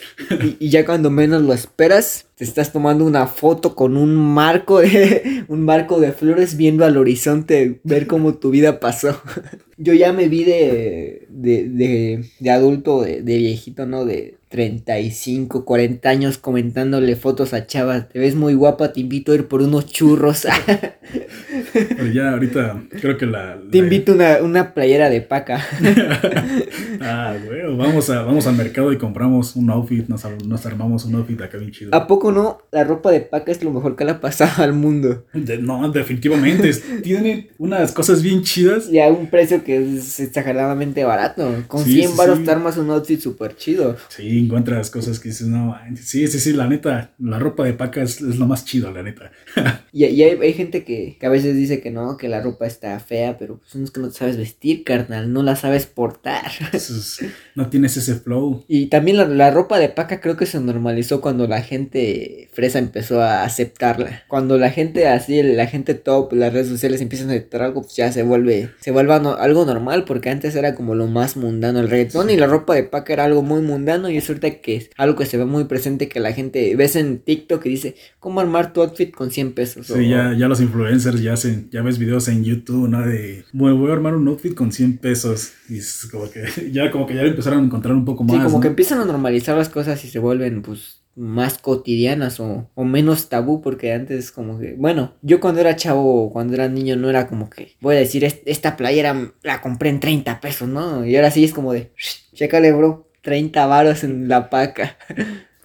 [0.59, 5.45] Y, ya cuando menos lo esperas, te estás tomando una foto con un marco de,
[5.47, 9.21] un marco de flores viendo al horizonte, ver cómo tu vida pasó.
[9.77, 14.03] Yo ya me vi de, de, de, de adulto, de, de viejito, ¿no?
[14.03, 18.09] De 35, 40 años comentándole fotos a chavas.
[18.09, 20.45] Te ves muy guapa, te invito a ir por unos churros.
[21.73, 23.55] Pero ya ahorita creo que la...
[23.55, 23.71] la...
[23.71, 25.65] Te invito una, una playera de paca.
[27.01, 31.15] ah, bueno, vamos, a, vamos al mercado y compramos un outfit, nos, nos armamos un
[31.15, 31.95] outfit acá bien chido.
[31.95, 32.59] ¿A poco no?
[32.71, 35.25] La ropa de paca es lo mejor que le ha pasado al mundo.
[35.33, 36.73] De, no, definitivamente.
[37.01, 38.89] Tienen unas cosas bien chidas.
[38.91, 41.63] Y a un precio que es exageradamente barato.
[41.67, 42.43] Con sí, 100 baros sí.
[42.43, 43.95] te armas un outfit súper chido.
[44.09, 48.01] Sí, encuentras cosas que dices, no, sí, sí, sí, la neta, la ropa de paca
[48.01, 49.31] es, lo más chido, la neta.
[49.93, 52.65] y, y hay, hay, gente que, que, a veces dice que no, que la ropa
[52.65, 56.51] está fea, pero pues es que no te sabes vestir, carnal, no la sabes portar.
[57.55, 58.63] no tienes ese flow.
[58.67, 62.79] Y también la, la, ropa de paca creo que se normalizó cuando la gente fresa
[62.79, 64.23] empezó a aceptarla.
[64.27, 67.95] Cuando la gente así, la gente top, las redes sociales empiezan a aceptar algo, pues
[67.95, 71.89] ya se vuelve, se vuelve algo normal, porque antes era como lo más mundano el
[71.89, 74.89] reggaetón y la ropa de paca era algo muy mundano y es ahorita que es
[74.97, 78.39] algo que se ve muy presente que la gente ves en TikTok y dice, ¿cómo
[78.39, 79.87] armar tu outfit con 100 pesos?
[79.87, 83.05] Sí, ya, ya los influencers ya hacen, ya ves videos en YouTube, ¿no?
[83.05, 86.91] De, bueno, voy a armar un outfit con 100 pesos y es como que ya
[86.91, 88.35] como que ya empezaron a encontrar un poco más.
[88.35, 92.69] Sí, como que empiezan a normalizar las cosas y se vuelven pues más cotidianas o,
[92.73, 96.95] o, menos tabú porque antes como que bueno yo cuando era chavo cuando era niño
[96.95, 101.05] no era como que voy a decir esta playera la compré en 30 pesos no
[101.05, 101.91] y ahora sí es como de
[102.33, 104.97] chécale bro 30 varos en la paca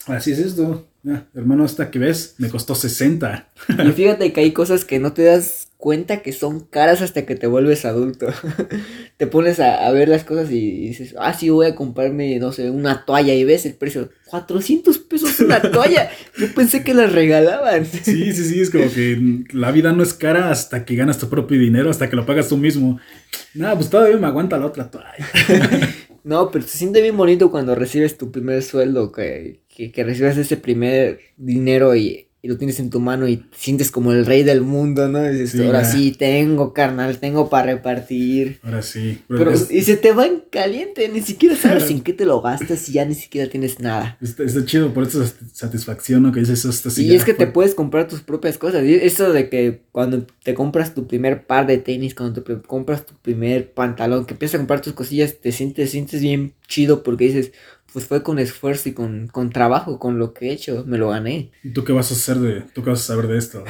[0.07, 0.87] así es esto
[1.35, 5.25] hermano esta que ves me costó 60 y fíjate que hay cosas que no te
[5.25, 8.27] das cuenta que son caras hasta que te vuelves adulto.
[9.17, 12.71] te pones a, ver las cosas y dices, ah, sí, voy a comprarme, no sé,
[12.71, 16.11] una toalla y ves el precio, 400 pesos una toalla.
[16.37, 17.87] Yo pensé que las regalaban.
[17.87, 21.29] sí, sí, sí, es como que la vida no es cara hasta que ganas tu
[21.29, 22.99] propio dinero, hasta que lo pagas tú mismo.
[23.55, 25.15] Nada, pues todavía me aguanta la otra toalla.
[26.27, 30.37] no, pero se siente bien bonito cuando recibes tu primer sueldo, que, que, que recibes
[30.37, 34.25] ese primer dinero y y lo tienes en tu mano y te sientes como el
[34.25, 35.29] rey del mundo, ¿no?
[35.29, 38.61] Y dices, ahora sí, tengo, carnal, tengo para repartir.
[38.63, 39.19] Ahora sí.
[39.27, 42.89] Pero, y se te va en caliente, ni siquiera sabes en qué te lo gastas
[42.89, 44.17] y ya ni siquiera tienes nada.
[44.21, 46.31] Está, chido, por eso satisfacción, ¿no?
[46.31, 48.85] Que dices, esto Y es que te puedes comprar tus propias cosas.
[48.85, 53.07] Y eso de que cuando te compras tu primer par de tenis, cuando te compras
[53.07, 57.25] tu primer pantalón, que empiezas a comprar tus cosillas, te sientes, sientes bien chido porque
[57.25, 57.51] dices,
[57.97, 61.09] pues fue con esfuerzo y con, con, trabajo, con lo que he hecho, me lo
[61.09, 61.51] gané.
[61.65, 63.65] ¿Y tú qué vas a hacer de, tú qué vas a saber de esto?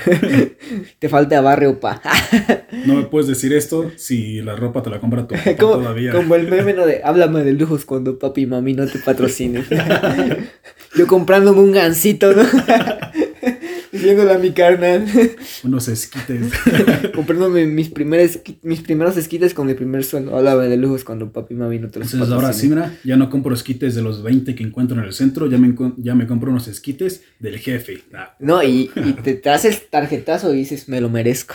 [0.99, 2.03] te falta barrio, pa.
[2.87, 6.11] no me puedes decir esto si la ropa te la compra tu papá todavía.
[6.11, 9.65] Como el meme de háblame de lujos cuando papi y mami no te patrocinen.
[10.97, 12.43] Yo comprándome un gancito, ¿no?
[14.01, 15.07] Diciéndole a mi carnal.
[15.65, 16.53] Unos esquites.
[17.15, 20.37] Comprándome mis, primeros, mis primeros esquites con mi primer sueldo.
[20.37, 23.17] Háblame de lujos cuando papi y mami no te los Entonces ahora sí, mira, ya
[23.17, 26.27] no compro esquites de los 20 que encuentro en el centro, ya me, ya me
[26.27, 28.03] compro unos esquites del jefe.
[28.15, 28.37] Ah.
[28.39, 31.55] No, y, y te, te, haces tarjetazo y dices, me lo merezco.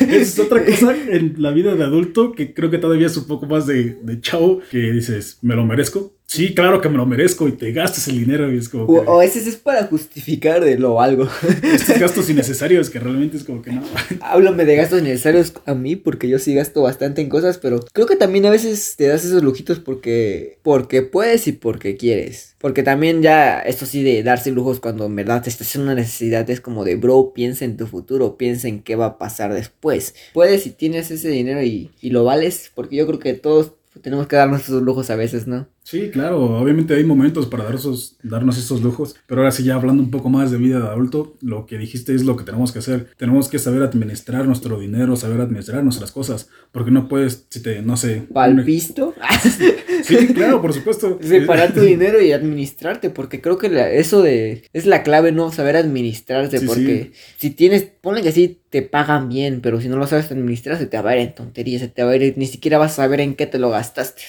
[0.00, 3.46] es otra cosa en la vida de adulto que creo que todavía es un poco
[3.46, 7.46] más de, de chavo, que dices, me lo merezco sí, claro que me lo merezco
[7.46, 9.10] y te gastas el dinero y es como que...
[9.10, 11.28] O, ese es para justificar de lo algo.
[11.62, 13.82] Estos gastos innecesarios que realmente es como que no.
[14.20, 18.06] Háblame de gastos innecesarios a mí porque yo sí gasto bastante en cosas, pero creo
[18.06, 22.56] que también a veces te das esos lujitos porque, porque puedes y porque quieres.
[22.58, 25.94] Porque también ya, esto sí de darse lujos cuando en verdad te estás en una
[25.94, 29.52] necesidad es como de, bro, piensa en tu futuro, piensa en qué va a pasar
[29.52, 30.14] después.
[30.32, 34.26] Puedes y tienes ese dinero y, y lo vales, porque yo creo que todos tenemos
[34.26, 35.68] que darnos esos lujos a veces, ¿no?
[35.84, 39.74] Sí, claro, obviamente hay momentos para dar esos, darnos esos lujos, pero ahora sí ya
[39.74, 42.70] hablando un poco más de vida de adulto, lo que dijiste es lo que tenemos
[42.70, 43.08] que hacer.
[43.16, 47.82] Tenemos que saber administrar nuestro dinero, saber administrar nuestras cosas, porque no puedes, si te,
[47.82, 48.22] no sé...
[48.32, 49.14] ¿Palpisto?
[50.04, 51.18] sí, claro, por supuesto.
[51.22, 54.62] Separar tu dinero y administrarte, porque creo que eso de...
[54.72, 55.50] es la clave, ¿no?
[55.50, 60.06] Saber administrarse, porque si tienes, ponle que sí, te pagan bien, pero si no lo
[60.06, 62.46] sabes administrar, se te va a ir en tonterías, se te va a ir, ni
[62.46, 64.22] siquiera vas a saber en qué te lo gastaste.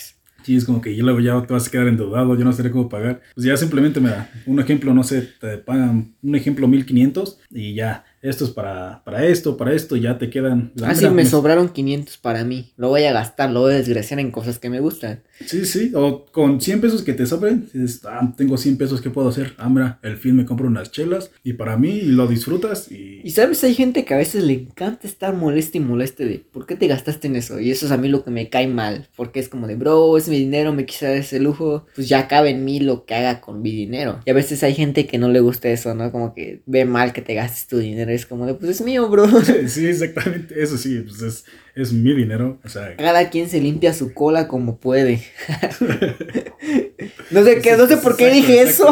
[0.44, 2.89] Sí, es como que luego ya te vas a quedar endeudado, yo no sé cómo
[2.89, 3.22] pagar.
[3.34, 7.74] Pues ya simplemente me da un ejemplo, no sé, te pagan un ejemplo 1500 y
[7.76, 10.71] ya esto es para, para esto, para esto, ya te quedan...
[10.82, 14.19] Ah, sí, me sobraron 500 para mí, lo voy a gastar, lo voy a desgraciar
[14.21, 15.24] en cosas que me gustan.
[15.45, 19.09] Sí, sí, o con 100 pesos que te sobren, dices, ah, tengo 100 pesos, ¿qué
[19.09, 19.53] puedo hacer?
[19.57, 23.19] Ah, mira, el film me compro unas chelas y para mí lo disfrutas y...
[23.26, 26.65] Y sabes, hay gente que a veces le encanta estar molesta y moleste de, ¿por
[26.65, 27.59] qué te gastaste en eso?
[27.59, 30.17] Y eso es a mí lo que me cae mal, porque es como de, bro,
[30.17, 33.15] es mi dinero, me quise dar ese lujo, pues ya cabe en mí lo que
[33.15, 34.21] haga con mi dinero.
[34.26, 36.09] Y a veces hay gente que no le gusta eso, ¿no?
[36.11, 39.09] Como que ve mal que te gastes tu dinero es como de, pues es mío,
[39.09, 39.28] bro.
[39.68, 41.45] Sí, exactamente, eso sí, pues es,
[41.76, 42.95] es mi dinero, o sea.
[42.97, 45.24] Cada quien se limpia su cola como puede.
[47.32, 48.88] no sé, qué, no sé por qué dije eso.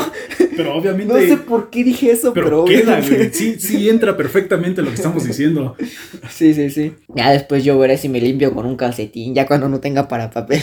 [0.56, 1.02] Pero obviamente.
[1.12, 3.02] No sé por qué dije eso, pero, queda,
[3.32, 5.76] Sí, sí entra perfectamente lo que estamos diciendo.
[6.30, 6.94] Sí, sí, sí.
[7.16, 10.32] Ya después yo veré si me limpio con un calcetín, ya cuando no tenga para
[10.32, 10.62] papel.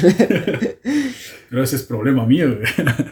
[1.50, 2.58] Pero ese es problema mío,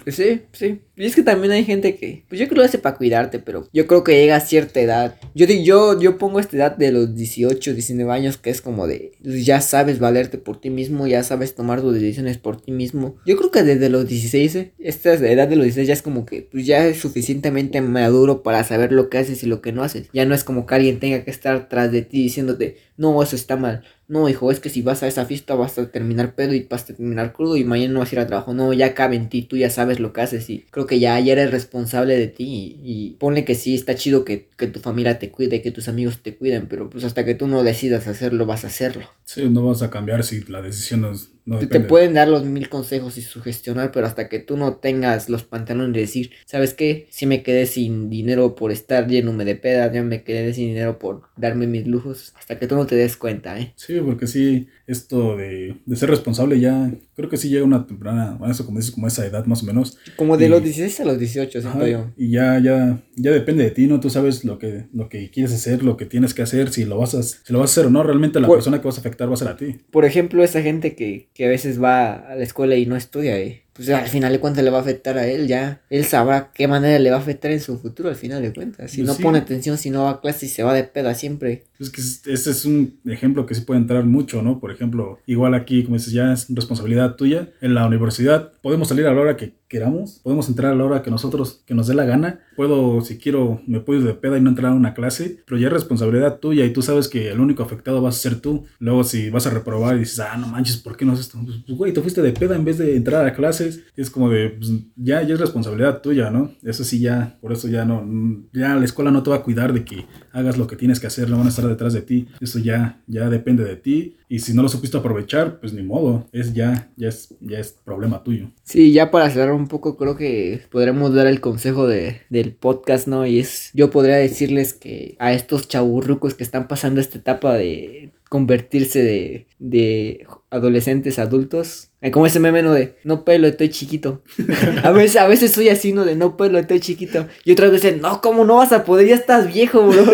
[0.07, 0.81] Sí, sí.
[0.97, 3.39] Y es que también hay gente que, pues yo creo que lo hace para cuidarte,
[3.39, 5.17] pero yo creo que llega a cierta edad.
[5.35, 8.87] Yo digo, yo, yo pongo esta edad de los 18, 19 años, que es como
[8.87, 13.17] de, ya sabes valerte por ti mismo, ya sabes tomar tus decisiones por ti mismo.
[13.27, 14.73] Yo creo que desde los 16, ¿eh?
[14.79, 18.65] esta edad de los 16 ya es como que, pues ya es suficientemente maduro para
[18.65, 20.09] saber lo que haces y lo que no haces.
[20.13, 23.37] Ya no es como que alguien tenga que estar tras de ti diciéndote, no, eso
[23.37, 23.83] está mal.
[24.09, 26.85] No, hijo, es que si vas a esa fiesta vas a terminar pedo y vas
[26.85, 28.55] a terminar crudo y mañana no vas a ir a trabajo.
[28.55, 31.19] No, ya cabe en ti, tú ya sabes lo que haces y creo que ya,
[31.19, 32.79] eres responsable de ti.
[32.83, 36.23] Y, ponle que sí, está chido que, que, tu familia te cuide, que tus amigos
[36.23, 39.07] te cuiden, pero pues hasta que tú no decidas hacerlo, vas a hacerlo.
[39.25, 41.13] Sí, no vas a cambiar si la decisión no,
[41.47, 45.29] no te, pueden dar los mil consejos y sugestionar, pero hasta que tú no tengas
[45.29, 47.07] los pantalones de decir, ¿sabes qué?
[47.11, 50.99] Si me quedé sin dinero por estar lleno de peda, ya me quedé sin dinero
[50.99, 53.73] por darme mis lujos, hasta que tú no te des cuenta, ¿eh?
[53.77, 58.37] Sí, porque sí, esto de, de ser responsable ya, creo que sí llega una temprana,
[58.39, 59.99] bueno, eso como dices, como esa edad más o menos.
[60.17, 62.11] Como de los 16 a los 18, siento yo.
[62.17, 64.01] Y ya, ya, ya depende de ti, ¿no?
[64.01, 66.99] Tú sabes lo que, lo que quieres hacer, lo que tienes que hacer, si lo
[66.99, 69.01] vas a, si lo vas a hacer o no, realmente la persona que vas a
[69.01, 69.77] afectar va a ser a ti.
[69.91, 73.39] Por ejemplo, esa gente que, que a veces va a la escuela y no estudia,
[73.39, 73.67] ¿eh?
[73.77, 76.67] pues al final de cuentas le va a afectar a él, ya él sabrá qué
[76.67, 78.91] manera le va a afectar en su futuro al final de cuentas.
[78.91, 81.15] Si pues no pone atención, si no va a clase y se va de peda
[81.15, 81.65] siempre.
[81.79, 84.61] Es que ese es un ejemplo que sí puede entrar mucho, ¿no?
[84.61, 87.51] Por ejemplo, igual aquí, como dices, ya es responsabilidad tuya.
[87.61, 91.03] En la universidad podemos salir a la hora que queramos, podemos entrar a la hora
[91.03, 92.41] que nosotros, que nos dé la gana.
[92.57, 95.67] Puedo, si quiero, me puedo de peda y no entrar a una clase, pero ya
[95.67, 98.65] es responsabilidad tuya y tú sabes que el único afectado vas a ser tú.
[98.79, 101.39] Luego, si vas a reprobar y dices, ah, no manches, ¿por qué no haces esto?
[101.45, 103.83] Pues, pues, güey, tú fuiste de peda en vez de entrar a clases.
[103.97, 106.53] Es como de, pues, ya, ya es responsabilidad tuya, ¿no?
[106.63, 108.07] Eso sí, ya, por eso ya no,
[108.53, 110.07] ya la escuela no te va a cuidar de que
[110.37, 112.29] hagas lo que tienes que hacer, no van a estar detrás de ti.
[112.41, 114.17] Eso ya, ya depende de ti.
[114.29, 117.73] Y si no lo supiste aprovechar, pues ni modo, es ya, ya es, ya es
[117.85, 118.51] problema tuyo.
[118.63, 123.09] Sí, ya para cerrar un poco, creo que podremos dar el consejo de, del podcast,
[123.09, 123.27] ¿no?
[123.27, 128.13] Y es, yo podría decirles que a estos chaburrucos que están pasando esta etapa de
[128.29, 131.91] convertirse de, de adolescentes adultos.
[132.13, 132.73] Como ese meme, ¿no?
[132.73, 134.23] De no pelo, estoy chiquito.
[134.83, 136.05] a, veces, a veces soy así, ¿no?
[136.05, 137.27] De no pelo, estoy chiquito.
[137.45, 139.09] Y otras veces, no, ¿cómo no vas a poder?
[139.09, 140.05] Ya estás viejo, bro.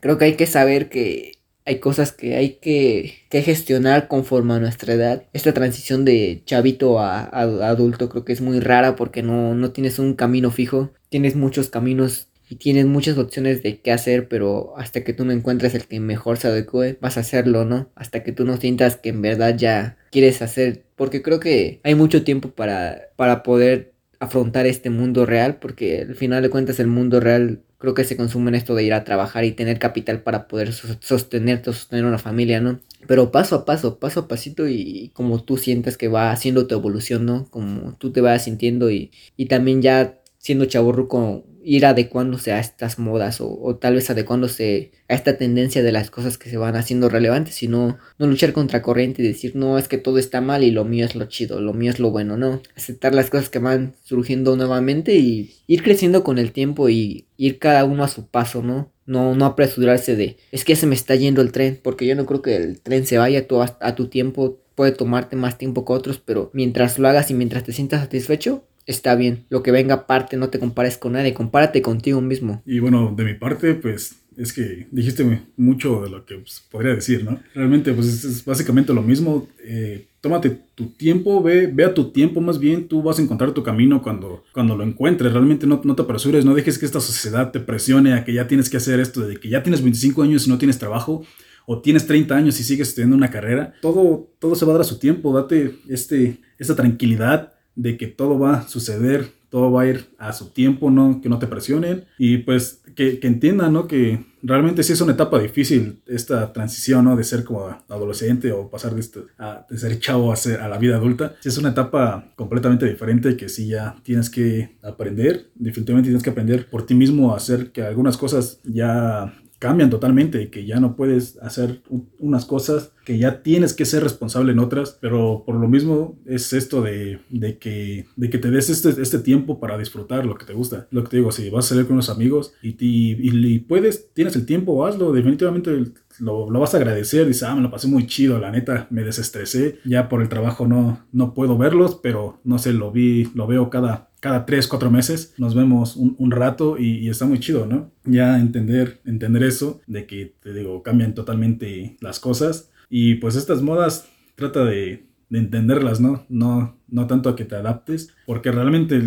[0.00, 1.32] Creo que hay que saber que
[1.66, 5.24] hay cosas que hay que, que, gestionar conforme a nuestra edad.
[5.32, 9.98] Esta transición de chavito a, adulto creo que es muy rara porque no, no tienes
[9.98, 10.90] un camino fijo.
[11.10, 15.30] Tienes muchos caminos y tienes muchas opciones de qué hacer, pero hasta que tú no
[15.30, 17.88] encuentres el que mejor se adecue, vas a hacerlo, ¿no?
[17.94, 21.94] Hasta que tú no sientas que en verdad ya quieres hacer, porque creo que hay
[21.94, 26.88] mucho tiempo para, para poder afrontar este mundo real, porque al final de cuentas el
[26.88, 30.22] mundo real creo que se consume en esto de ir a trabajar y tener capital
[30.22, 32.80] para poder sostenerte, sostener una familia, ¿no?
[33.06, 36.74] Pero paso a paso, paso a pasito y como tú sientes que va haciendo tu
[36.74, 37.46] evolución, ¿no?
[37.48, 42.98] Como tú te vas sintiendo y, y también ya siendo chaburruco ir adecuándose a estas
[42.98, 47.08] modas o, tal vez adecuándose a esta tendencia de las cosas que se van haciendo
[47.08, 50.70] relevantes, sino no luchar contra corriente y decir, no, es que todo está mal y
[50.70, 52.62] lo mío es lo chido, lo mío es lo bueno, no.
[52.76, 57.58] Aceptar las cosas que van surgiendo nuevamente y ir creciendo con el tiempo y ir
[57.58, 58.92] cada uno a su paso, ¿no?
[59.06, 62.26] No, no apresurarse de, es que se me está yendo el tren, porque yo no
[62.26, 65.92] creo que el tren se vaya a a tu tiempo, puede tomarte más tiempo que
[65.92, 69.44] otros, pero mientras lo hagas y mientras te sientas satisfecho, está bien.
[69.48, 72.62] Lo que venga aparte, no te compares con nadie, compárate contigo mismo.
[72.66, 76.94] Y bueno, de mi parte, pues es que dijiste mucho de lo que pues, podría
[76.94, 77.40] decir, ¿no?
[77.54, 79.48] Realmente, pues es, básicamente lo mismo.
[79.62, 83.52] Eh, tómate tu tiempo, ve, ve a tu tiempo más bien, tú vas a encontrar
[83.52, 85.32] tu camino cuando, cuando lo encuentres.
[85.32, 88.46] Realmente no, no te apresures, no dejes que esta sociedad te presione a que ya
[88.46, 91.24] tienes que hacer esto, de que ya tienes 25 años y no tienes trabajo
[91.66, 94.80] o tienes 30 años y sigues estudiando una carrera, todo, todo se va a dar
[94.80, 99.82] a su tiempo, date este, esta tranquilidad de que todo va a suceder, todo va
[99.82, 101.20] a ir a su tiempo, ¿no?
[101.20, 103.86] Que no te presionen y pues que, que entiendan, ¿no?
[103.86, 107.16] Que realmente sí es una etapa difícil esta transición, ¿no?
[107.16, 110.78] De ser como adolescente o pasar de, esto, a, ser chavo a, ser, a la
[110.78, 111.34] vida adulta.
[111.40, 116.30] Sí es una etapa completamente diferente que sí ya tienes que aprender, definitivamente tienes que
[116.30, 120.80] aprender por ti mismo a hacer que algunas cosas ya cambian totalmente, y que ya
[120.80, 121.82] no puedes hacer
[122.18, 126.54] unas cosas, que ya tienes que ser responsable en otras, pero por lo mismo es
[126.54, 127.20] esto de,
[127.60, 130.88] que, te des este, este, tiempo para disfrutar lo que te gusta.
[130.90, 134.34] Lo que te digo, si vas a salir con unos amigos y, y, puedes, tienes
[134.34, 138.06] el tiempo, hazlo, definitivamente lo, lo, vas a agradecer, dices, ah, me lo pasé muy
[138.06, 142.58] chido, la neta, me desestresé, ya por el trabajo no, no puedo verlos, pero no
[142.58, 147.08] sé, lo vi, lo veo cada cada tres, cuatro meses nos vemos un, rato y,
[147.08, 147.90] está muy chido, ¿no?
[148.04, 152.70] Ya entender, entender eso, de que, te digo, cambian totalmente las cosas.
[152.88, 156.26] Y pues estas modas trata de, de entenderlas, ¿no?
[156.28, 159.00] No, no tanto a que te adaptes, porque realmente,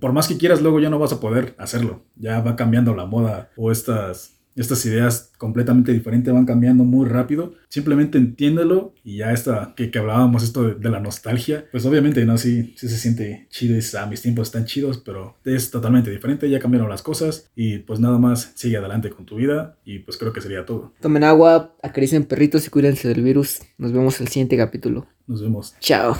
[0.00, 2.02] por más que quieras, luego ya no vas a poder hacerlo.
[2.16, 7.54] Ya va cambiando la moda o estas, estas ideas completamente diferentes van cambiando muy rápido.
[7.68, 12.24] Simplemente entiéndelo y ya está, que, que hablábamos esto de, de la nostalgia, pues obviamente,
[12.24, 12.38] ¿no?
[12.38, 16.10] Sí, sí se siente chido, y dices, ah, mis tiempos están chidos, pero es totalmente
[16.10, 20.00] diferente, ya cambiaron las cosas y pues nada más sigue adelante con tu vida y
[20.00, 20.92] pues creo que sería todo.
[21.00, 23.60] Tomen agua, acaricien perritos y cuídense del virus.
[23.78, 25.06] Nos vemos en el siguiente capítulo.
[25.26, 25.74] Nos vemos.
[25.80, 26.16] Chao.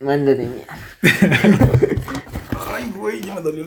[0.00, 0.78] Mándale mierda.
[2.72, 3.66] Ay, güey, ya me dolió.